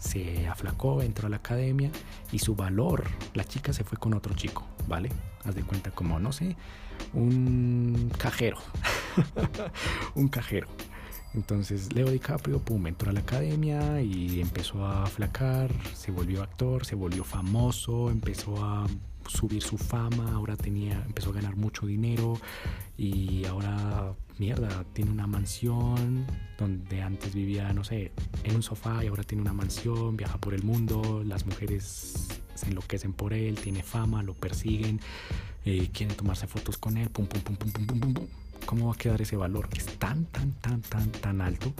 se 0.00 0.48
aflacó, 0.48 1.02
entró 1.02 1.26
a 1.26 1.30
la 1.30 1.36
academia 1.36 1.90
y 2.32 2.38
su 2.38 2.54
valor, 2.56 3.04
la 3.34 3.44
chica 3.44 3.72
se 3.72 3.84
fue 3.84 3.98
con 3.98 4.14
otro 4.14 4.34
chico, 4.34 4.64
¿vale? 4.88 5.10
Haz 5.44 5.54
de 5.54 5.62
cuenta 5.62 5.90
como, 5.90 6.18
no 6.18 6.32
sé, 6.32 6.56
un 7.12 8.10
cajero. 8.18 8.58
un 10.14 10.28
cajero. 10.28 10.68
Entonces 11.34 11.92
Leo 11.92 12.10
DiCaprio, 12.10 12.58
pum, 12.58 12.86
entró 12.86 13.10
a 13.10 13.12
la 13.12 13.20
academia 13.20 14.00
y 14.00 14.40
empezó 14.40 14.84
a 14.86 15.06
flacar, 15.06 15.70
se 15.94 16.10
volvió 16.10 16.42
actor, 16.42 16.86
se 16.86 16.94
volvió 16.94 17.22
famoso, 17.22 18.10
empezó 18.10 18.64
a 18.64 18.86
subir 19.26 19.62
su 19.62 19.76
fama, 19.76 20.32
ahora 20.32 20.56
tenía, 20.56 21.02
empezó 21.06 21.30
a 21.30 21.34
ganar 21.34 21.54
mucho 21.56 21.86
dinero 21.86 22.40
y 22.96 23.44
ahora, 23.44 24.14
mierda, 24.38 24.84
tiene 24.92 25.10
una 25.10 25.26
mansión 25.26 26.26
donde 26.58 27.02
antes 27.02 27.34
vivía, 27.34 27.72
no 27.72 27.84
sé, 27.84 28.12
en 28.44 28.54
un 28.56 28.62
sofá 28.62 29.04
y 29.04 29.08
ahora 29.08 29.22
tiene 29.22 29.42
una 29.42 29.52
mansión, 29.52 30.16
viaja 30.16 30.38
por 30.38 30.54
el 30.54 30.62
mundo, 30.62 31.22
las 31.24 31.46
mujeres 31.46 32.28
se 32.54 32.66
enloquecen 32.66 33.12
por 33.12 33.32
él, 33.32 33.56
tiene 33.56 33.82
fama, 33.82 34.22
lo 34.22 34.34
persiguen, 34.34 35.00
eh, 35.64 35.88
quieren 35.92 36.16
tomarse 36.16 36.46
fotos 36.46 36.78
con 36.78 36.96
él, 36.96 37.08
pum, 37.10 37.26
pum, 37.26 37.40
pum, 37.42 37.56
pum, 37.56 37.70
pum, 37.70 37.86
pum, 37.86 38.00
pum, 38.00 38.14
pum. 38.14 38.26
¿Cómo 38.66 38.88
va 38.88 38.94
a 38.94 38.96
quedar 38.96 39.22
ese 39.22 39.36
valor? 39.36 39.68
Es 39.76 39.86
tan, 39.98 40.24
tan, 40.26 40.52
tan, 40.52 40.82
tan, 40.82 41.10
tan 41.10 41.40
alto 41.40 41.72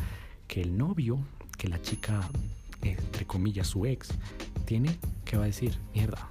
que 0.47 0.63
el 0.63 0.77
novio, 0.77 1.19
que 1.57 1.69
la 1.69 1.83
chica, 1.83 2.29
entre 2.83 3.27
comillas, 3.27 3.67
su 3.67 3.85
ex, 3.85 4.09
tiene 4.65 4.97
que 5.25 5.37
va 5.37 5.45
a 5.45 5.47
decir, 5.47 5.79
mierda, 5.95 6.29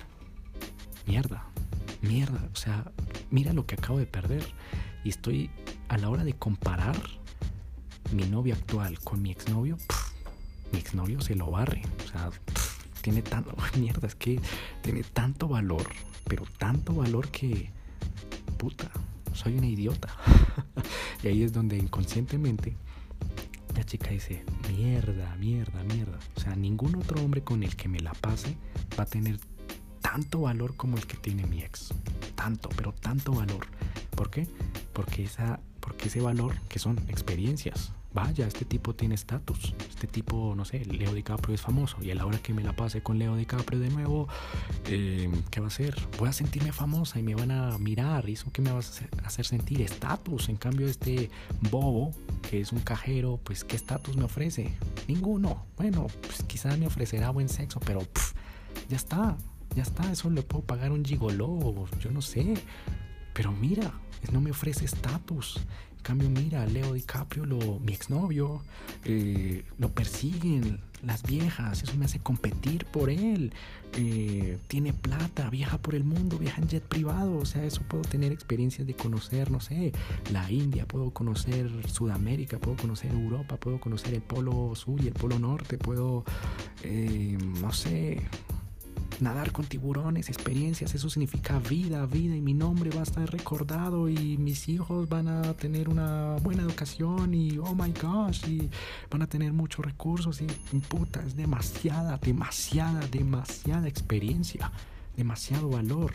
mierda, 1.05 1.43
mierda, 2.01 2.49
o 2.51 2.55
sea, 2.55 2.91
mira 3.29 3.53
lo 3.53 3.65
que 3.65 3.75
acabo 3.75 3.99
de 3.99 4.05
perder. 4.05 4.43
Y 5.03 5.09
estoy 5.09 5.49
a 5.89 5.97
la 5.97 6.09
hora 6.09 6.23
de 6.23 6.33
comparar 6.33 6.97
mi 8.11 8.23
novio 8.25 8.53
actual 8.53 8.99
con 8.99 9.21
mi 9.21 9.31
exnovio, 9.31 9.77
mi 10.71 10.79
exnovio 10.79 11.21
se 11.21 11.35
lo 11.35 11.51
barre, 11.51 11.81
o 12.05 12.07
sea, 12.07 12.29
tiene 13.01 13.21
tanto, 13.21 13.55
mierda, 13.79 14.07
es 14.07 14.15
que 14.15 14.39
tiene 14.81 15.03
tanto 15.03 15.47
valor, 15.47 15.87
pero 16.25 16.43
tanto 16.57 16.93
valor 16.93 17.29
que, 17.29 17.71
puta, 18.57 18.89
soy 19.33 19.57
una 19.57 19.67
idiota. 19.67 20.09
y 21.23 21.27
ahí 21.27 21.43
es 21.43 21.53
donde 21.53 21.77
inconscientemente 21.77 22.75
la 23.77 23.83
chica 23.83 24.09
dice, 24.09 24.43
mierda, 24.69 25.35
mierda, 25.35 25.83
mierda. 25.83 26.17
O 26.35 26.39
sea, 26.39 26.55
ningún 26.55 26.95
otro 26.95 27.21
hombre 27.23 27.43
con 27.43 27.63
el 27.63 27.75
que 27.75 27.87
me 27.87 27.99
la 27.99 28.11
pase 28.13 28.57
va 28.97 29.03
a 29.03 29.07
tener 29.07 29.39
tanto 30.01 30.41
valor 30.41 30.75
como 30.75 30.97
el 30.97 31.05
que 31.05 31.15
tiene 31.15 31.45
mi 31.45 31.61
ex. 31.61 31.93
Tanto, 32.33 32.69
pero 32.75 32.91
tanto 32.93 33.33
valor. 33.33 33.67
¿Por 34.15 34.31
qué? 34.31 34.47
Porque, 34.93 35.23
esa, 35.23 35.59
porque 35.87 36.09
ese 36.09 36.19
valor, 36.19 36.53
que 36.67 36.79
son 36.79 36.97
experiencias, 37.07 37.93
vaya, 38.13 38.45
este 38.45 38.65
tipo 38.65 38.93
tiene 38.93 39.15
estatus, 39.15 39.73
este 39.89 40.05
tipo, 40.05 40.53
no 40.53 40.65
sé, 40.65 40.83
Leo 40.83 41.13
DiCaprio 41.13 41.55
es 41.55 41.61
famoso 41.61 41.95
y 42.01 42.11
a 42.11 42.15
la 42.15 42.25
hora 42.25 42.39
que 42.39 42.53
me 42.53 42.61
la 42.61 42.75
pase 42.75 43.01
con 43.01 43.17
Leo 43.17 43.37
DiCaprio 43.37 43.79
de 43.79 43.89
nuevo, 43.89 44.27
eh, 44.87 45.31
¿qué 45.49 45.61
va 45.61 45.67
a 45.67 45.69
hacer? 45.69 45.95
Voy 46.19 46.27
a 46.27 46.33
sentirme 46.33 46.73
famosa 46.73 47.19
y 47.19 47.23
me 47.23 47.35
van 47.35 47.51
a 47.51 47.77
mirar 47.77 48.27
y 48.27 48.33
eso 48.33 48.51
que 48.51 48.61
me 48.61 48.69
va 48.69 48.79
a 48.79 49.27
hacer 49.27 49.45
sentir 49.45 49.81
estatus. 49.81 50.49
En 50.49 50.57
cambio, 50.57 50.87
este 50.87 51.29
bobo, 51.71 52.11
que 52.49 52.59
es 52.59 52.73
un 52.73 52.81
cajero, 52.81 53.39
pues 53.45 53.63
¿qué 53.63 53.77
estatus 53.77 54.17
me 54.17 54.25
ofrece? 54.25 54.73
Ninguno. 55.07 55.63
Bueno, 55.77 56.07
pues 56.21 56.43
quizás 56.43 56.77
me 56.77 56.87
ofrecerá 56.87 57.29
buen 57.29 57.47
sexo, 57.47 57.79
pero 57.79 58.01
ya 58.89 58.97
está, 58.97 59.37
ya 59.73 59.83
está, 59.83 60.11
eso 60.11 60.29
le 60.29 60.41
puedo 60.41 60.65
pagar 60.65 60.91
un 60.91 61.05
gigoló, 61.05 61.85
yo 62.01 62.11
no 62.11 62.21
sé. 62.21 62.55
Pero 63.37 63.51
mira, 63.51 63.93
no 64.33 64.41
me 64.41 64.49
ofrece 64.49 64.83
estatus 64.85 65.59
cambio, 66.07 66.29
mira, 66.29 66.65
Leo 66.65 66.93
DiCaprio, 66.93 67.45
lo, 67.45 67.79
mi 67.81 67.91
exnovio, 67.91 68.61
eh, 69.03 69.65
lo 69.77 69.89
persiguen 69.89 70.79
las 71.03 71.21
viejas, 71.23 71.83
eso 71.83 71.97
me 71.97 72.05
hace 72.05 72.19
competir 72.19 72.85
por 72.85 73.09
él. 73.09 73.51
Eh, 73.97 74.57
tiene 74.69 74.93
plata, 74.93 75.49
viaja 75.49 75.77
por 75.79 75.95
el 75.95 76.05
mundo, 76.05 76.37
viaja 76.37 76.61
en 76.61 76.69
jet 76.69 76.83
privado, 76.83 77.37
o 77.37 77.45
sea, 77.45 77.65
eso 77.65 77.81
puedo 77.89 78.03
tener 78.03 78.31
experiencias 78.31 78.87
de 78.87 78.93
conocer, 78.93 79.51
no 79.51 79.59
sé, 79.59 79.91
la 80.31 80.49
India, 80.49 80.85
puedo 80.85 81.11
conocer 81.11 81.69
Sudamérica, 81.89 82.57
puedo 82.57 82.77
conocer 82.77 83.11
Europa, 83.11 83.57
puedo 83.57 83.77
conocer 83.81 84.13
el 84.13 84.21
polo 84.21 84.75
sur 84.75 85.01
y 85.01 85.07
el 85.07 85.13
polo 85.13 85.39
norte, 85.39 85.77
puedo, 85.77 86.23
eh, 86.83 87.37
no 87.59 87.73
sé, 87.73 88.21
nadar 89.19 89.51
con 89.51 89.65
tiburones, 89.65 90.29
experiencias, 90.29 90.93
eso 90.95 91.09
significa 91.09 91.59
vida, 91.59 92.05
vida 92.05 92.35
y 92.35 92.41
mi 92.41 92.53
nombre 92.53 92.89
va 92.91 92.99
a 93.01 93.03
estar 93.03 93.29
recordado 93.31 94.09
y 94.09 94.37
mis 94.37 94.69
hijos 94.69 95.09
van 95.09 95.27
a 95.27 95.53
tener 95.53 95.89
una 95.89 96.35
buena 96.43 96.63
educación 96.63 97.33
y 97.33 97.57
oh 97.57 97.73
my 97.73 97.91
gosh 98.01 98.47
y 98.47 98.69
van 99.09 99.21
a 99.21 99.27
tener 99.27 99.53
muchos 99.53 99.85
recursos 99.85 100.41
y 100.41 100.47
puta, 100.79 101.23
es 101.25 101.35
demasiada, 101.35 102.17
demasiada, 102.17 103.07
demasiada 103.07 103.87
experiencia, 103.87 104.71
demasiado 105.15 105.69
valor 105.69 106.13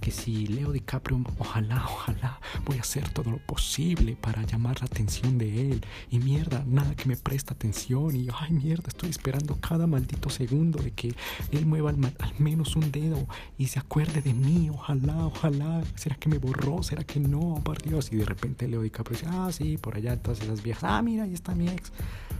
que 0.00 0.10
si 0.10 0.46
Leo 0.46 0.70
DiCaprio, 0.70 1.24
ojalá, 1.38 1.82
ojalá, 1.86 2.38
voy 2.66 2.76
a 2.76 2.82
hacer 2.82 3.08
todo 3.08 3.30
lo 3.30 3.38
posible 3.38 4.16
para 4.16 4.42
llamar 4.42 4.78
la 4.80 4.86
atención 4.86 5.38
de 5.38 5.70
él. 5.70 5.84
Y 6.10 6.18
mierda, 6.18 6.62
nada 6.66 6.94
que 6.94 7.08
me 7.08 7.16
presta 7.16 7.54
atención. 7.54 8.14
Y 8.14 8.28
ay, 8.38 8.52
mierda, 8.52 8.84
estoy 8.88 9.08
esperando 9.08 9.56
cada 9.56 9.86
maldito 9.86 10.28
segundo 10.28 10.82
de 10.82 10.90
que 10.90 11.14
él 11.52 11.64
mueva 11.64 11.90
al, 11.90 11.98
menos 12.38 12.76
un 12.76 12.92
dedo 12.92 13.26
y 13.56 13.68
se 13.68 13.78
acuerde 13.78 14.20
de 14.20 14.34
mí. 14.34 14.68
Ojalá, 14.70 15.26
ojalá. 15.26 15.82
¿Será 15.94 16.16
que 16.16 16.28
me 16.28 16.36
borró? 16.36 16.82
¿Será 16.82 17.04
que 17.04 17.18
no? 17.18 17.60
Por 17.64 17.80
Dios. 17.82 18.12
Y 18.12 18.16
de 18.16 18.26
repente 18.26 18.68
Leo 18.68 18.82
DiCaprio 18.82 19.18
dice, 19.18 19.30
ah, 19.32 19.50
sí, 19.52 19.78
por 19.78 19.96
allá 19.96 20.16
todas 20.16 20.40
esas 20.42 20.62
viejas. 20.62 20.84
Ah, 20.84 21.00
mira, 21.00 21.24
ahí 21.24 21.32
está 21.32 21.54
mi 21.54 21.68
ex. 21.68 21.92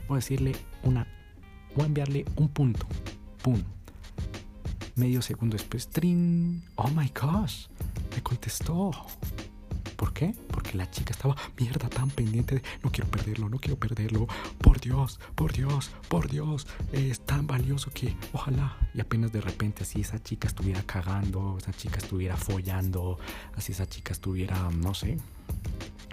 Voy 0.07 0.17
a 0.17 0.19
decirle 0.19 0.53
una, 0.83 1.07
voy 1.75 1.85
a 1.85 1.87
enviarle 1.87 2.27
un 2.37 2.49
punto. 2.49 2.87
Pum 3.43 3.63
Medio 4.97 5.23
segundo 5.23 5.57
después, 5.57 5.89
¡trin! 5.89 6.63
¡Oh 6.77 6.89
my 6.89 7.11
gosh! 7.21 7.67
Me 8.15 8.23
contestó. 8.23 8.93
¿Por 9.97 10.13
qué? 10.13 10.35
Porque 10.53 10.77
la 10.77 10.89
chica 10.89 11.13
estaba 11.13 11.35
mierda 11.59 11.89
tan 11.89 12.11
pendiente 12.11 12.57
de 12.57 12.63
no 12.83 12.93
quiero 12.93 13.11
perderlo, 13.11 13.49
no 13.49 13.59
quiero 13.59 13.77
perderlo. 13.77 14.29
Por 14.59 14.81
Dios, 14.81 15.19
por 15.35 15.53
Dios, 15.53 15.91
por 16.09 16.31
Dios. 16.31 16.69
Es 16.93 17.21
tan 17.21 17.49
valioso 17.49 17.91
que 17.93 18.17
ojalá. 18.33 18.77
Y 18.95 19.01
apenas 19.01 19.33
de 19.33 19.41
repente 19.41 19.83
así 19.83 20.01
esa 20.01 20.23
chica 20.23 20.47
estuviera 20.47 20.83
cagando, 20.83 21.59
esa 21.59 21.73
chica 21.73 21.99
estuviera 21.99 22.37
follando, 22.37 23.19
así 23.57 23.73
esa 23.73 23.87
chica 23.89 24.13
estuviera, 24.13 24.71
no 24.71 24.95
sé, 24.95 25.19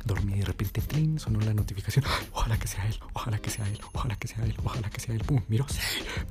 dormí 0.05 0.33
y 0.33 0.39
de 0.39 0.45
repente 0.45 0.81
sonó 1.17 1.39
la 1.41 1.53
notificación. 1.53 2.05
Ojalá 2.33 2.57
que 2.57 2.67
sea 2.67 2.85
él, 2.87 2.95
ojalá 3.13 3.37
que 3.39 3.49
sea 3.49 3.67
él, 3.67 3.79
ojalá 3.93 4.15
que 4.15 4.27
sea 4.27 4.43
él, 4.43 4.55
ojalá 4.63 4.89
que 4.89 4.99
sea 4.99 5.15
él. 5.15 5.21
Pum, 5.23 5.41
miró, 5.47 5.65
sí, 5.69 5.79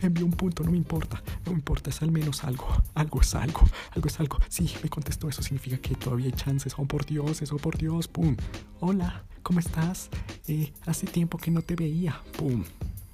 me 0.00 0.06
envió 0.06 0.24
un 0.24 0.32
punto, 0.32 0.62
no 0.64 0.70
me 0.70 0.76
importa, 0.76 1.22
no 1.44 1.52
me 1.52 1.58
importa, 1.58 1.90
es 1.90 2.02
al 2.02 2.10
menos 2.10 2.44
algo, 2.44 2.68
algo 2.94 3.20
es 3.20 3.34
algo, 3.34 3.62
algo 3.92 4.08
es 4.08 4.20
algo. 4.20 4.38
Sí, 4.48 4.72
me 4.82 4.88
contestó, 4.88 5.28
eso 5.28 5.42
significa 5.42 5.78
que 5.78 5.94
todavía 5.94 6.26
hay 6.26 6.32
chances, 6.32 6.74
oh 6.76 6.84
por 6.84 7.06
Dios, 7.06 7.42
eso 7.42 7.56
por 7.56 7.78
Dios, 7.78 8.08
pum. 8.08 8.36
Hola, 8.80 9.24
¿cómo 9.42 9.60
estás? 9.60 10.10
Eh, 10.48 10.72
hace 10.86 11.06
tiempo 11.06 11.38
que 11.38 11.50
no 11.50 11.62
te 11.62 11.76
veía, 11.76 12.20
pum. 12.36 12.64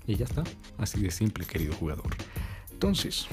Y 0.06 0.16
ya 0.16 0.24
está, 0.24 0.44
así 0.78 1.00
de 1.00 1.10
simple, 1.10 1.44
querido 1.44 1.74
jugador. 1.74 2.16
Entonces, 2.72 3.26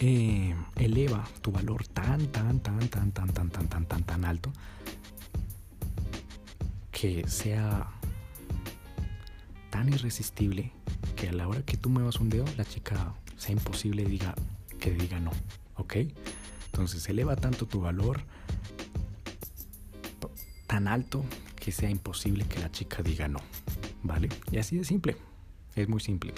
eh, 0.00 0.54
eleva 0.76 1.24
tu 1.40 1.52
valor 1.52 1.86
tan, 1.86 2.26
tan, 2.28 2.60
tan, 2.60 2.88
tan, 2.88 3.12
tan, 3.12 3.32
tan, 3.32 3.50
tan, 3.50 3.68
tan, 3.68 3.86
tan, 3.86 4.02
tan 4.02 4.24
alto 4.24 4.52
que 7.02 7.26
sea 7.26 7.90
tan 9.70 9.92
irresistible 9.92 10.70
que 11.16 11.30
a 11.30 11.32
la 11.32 11.48
hora 11.48 11.62
que 11.62 11.76
tú 11.76 11.90
muevas 11.90 12.20
un 12.20 12.28
dedo, 12.28 12.44
la 12.56 12.64
chica 12.64 13.12
sea 13.36 13.50
imposible 13.50 14.04
diga, 14.04 14.36
que 14.78 14.92
diga 14.92 15.18
no, 15.18 15.32
¿ok? 15.74 15.96
Entonces 16.66 17.08
eleva 17.08 17.34
tanto 17.34 17.66
tu 17.66 17.80
valor 17.80 18.20
tan 20.68 20.86
alto 20.86 21.24
que 21.56 21.72
sea 21.72 21.90
imposible 21.90 22.44
que 22.44 22.60
la 22.60 22.70
chica 22.70 23.02
diga 23.02 23.26
no, 23.26 23.40
¿vale? 24.04 24.28
Y 24.52 24.58
así 24.58 24.76
de 24.76 24.84
simple, 24.84 25.16
es 25.74 25.88
muy 25.88 25.98
simple. 25.98 26.32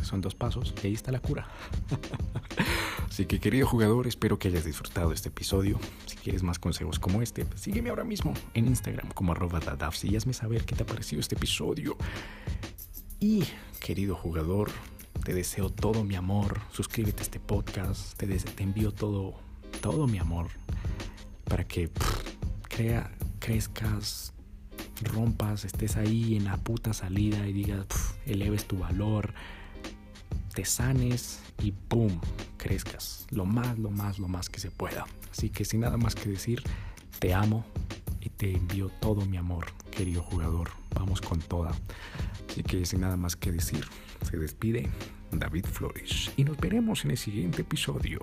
Son 0.00 0.22
dos 0.22 0.34
pasos 0.34 0.74
y 0.82 0.86
ahí 0.86 0.94
está 0.94 1.12
la 1.12 1.20
cura. 1.20 1.46
Así 3.16 3.24
que 3.24 3.40
querido 3.40 3.66
jugador, 3.66 4.06
espero 4.06 4.38
que 4.38 4.48
hayas 4.48 4.66
disfrutado 4.66 5.10
este 5.10 5.30
episodio. 5.30 5.80
Si 6.04 6.16
quieres 6.16 6.42
más 6.42 6.58
consejos 6.58 6.98
como 6.98 7.22
este, 7.22 7.46
pues 7.46 7.62
sígueme 7.62 7.88
ahora 7.88 8.04
mismo 8.04 8.34
en 8.52 8.66
Instagram 8.66 9.08
como 9.08 9.32
arroba 9.32 9.58
dadafs 9.58 10.04
y 10.04 10.14
hazme 10.14 10.34
saber 10.34 10.66
qué 10.66 10.76
te 10.76 10.82
ha 10.82 10.86
parecido 10.86 11.20
este 11.20 11.34
episodio. 11.34 11.96
Y 13.18 13.44
querido 13.80 14.16
jugador, 14.16 14.70
te 15.24 15.32
deseo 15.32 15.70
todo 15.70 16.04
mi 16.04 16.14
amor. 16.14 16.60
Suscríbete 16.72 17.20
a 17.20 17.22
este 17.22 17.40
podcast. 17.40 18.18
Te, 18.18 18.26
envío 18.62 18.92
todo, 18.92 19.40
todo 19.80 20.06
mi 20.06 20.18
amor 20.18 20.48
para 21.44 21.66
que 21.66 21.88
crea, 22.68 23.10
crezcas, 23.38 24.34
rompas, 25.02 25.64
estés 25.64 25.96
ahí 25.96 26.36
en 26.36 26.44
la 26.44 26.58
puta 26.58 26.92
salida 26.92 27.48
y 27.48 27.54
digas, 27.54 27.86
eleves 28.26 28.66
tu 28.66 28.76
valor 28.76 29.32
te 30.56 30.64
sanes 30.64 31.42
y 31.62 31.72
¡pum! 31.72 32.18
crezcas 32.56 33.26
lo 33.30 33.44
más, 33.44 33.78
lo 33.78 33.90
más, 33.90 34.18
lo 34.18 34.26
más 34.26 34.48
que 34.48 34.58
se 34.58 34.70
pueda. 34.70 35.04
Así 35.30 35.50
que 35.50 35.66
sin 35.66 35.80
nada 35.80 35.98
más 35.98 36.14
que 36.14 36.30
decir, 36.30 36.62
te 37.18 37.34
amo 37.34 37.66
y 38.22 38.30
te 38.30 38.56
envío 38.56 38.88
todo 38.88 39.26
mi 39.26 39.36
amor, 39.36 39.66
querido 39.90 40.22
jugador. 40.22 40.70
Vamos 40.94 41.20
con 41.20 41.40
toda. 41.40 41.72
Así 42.48 42.62
que 42.62 42.86
sin 42.86 43.02
nada 43.02 43.18
más 43.18 43.36
que 43.36 43.52
decir, 43.52 43.84
se 44.22 44.38
despide 44.38 44.88
David 45.30 45.66
Flores 45.66 46.32
y 46.38 46.44
nos 46.44 46.56
veremos 46.56 47.04
en 47.04 47.10
el 47.10 47.18
siguiente 47.18 47.60
episodio. 47.60 48.20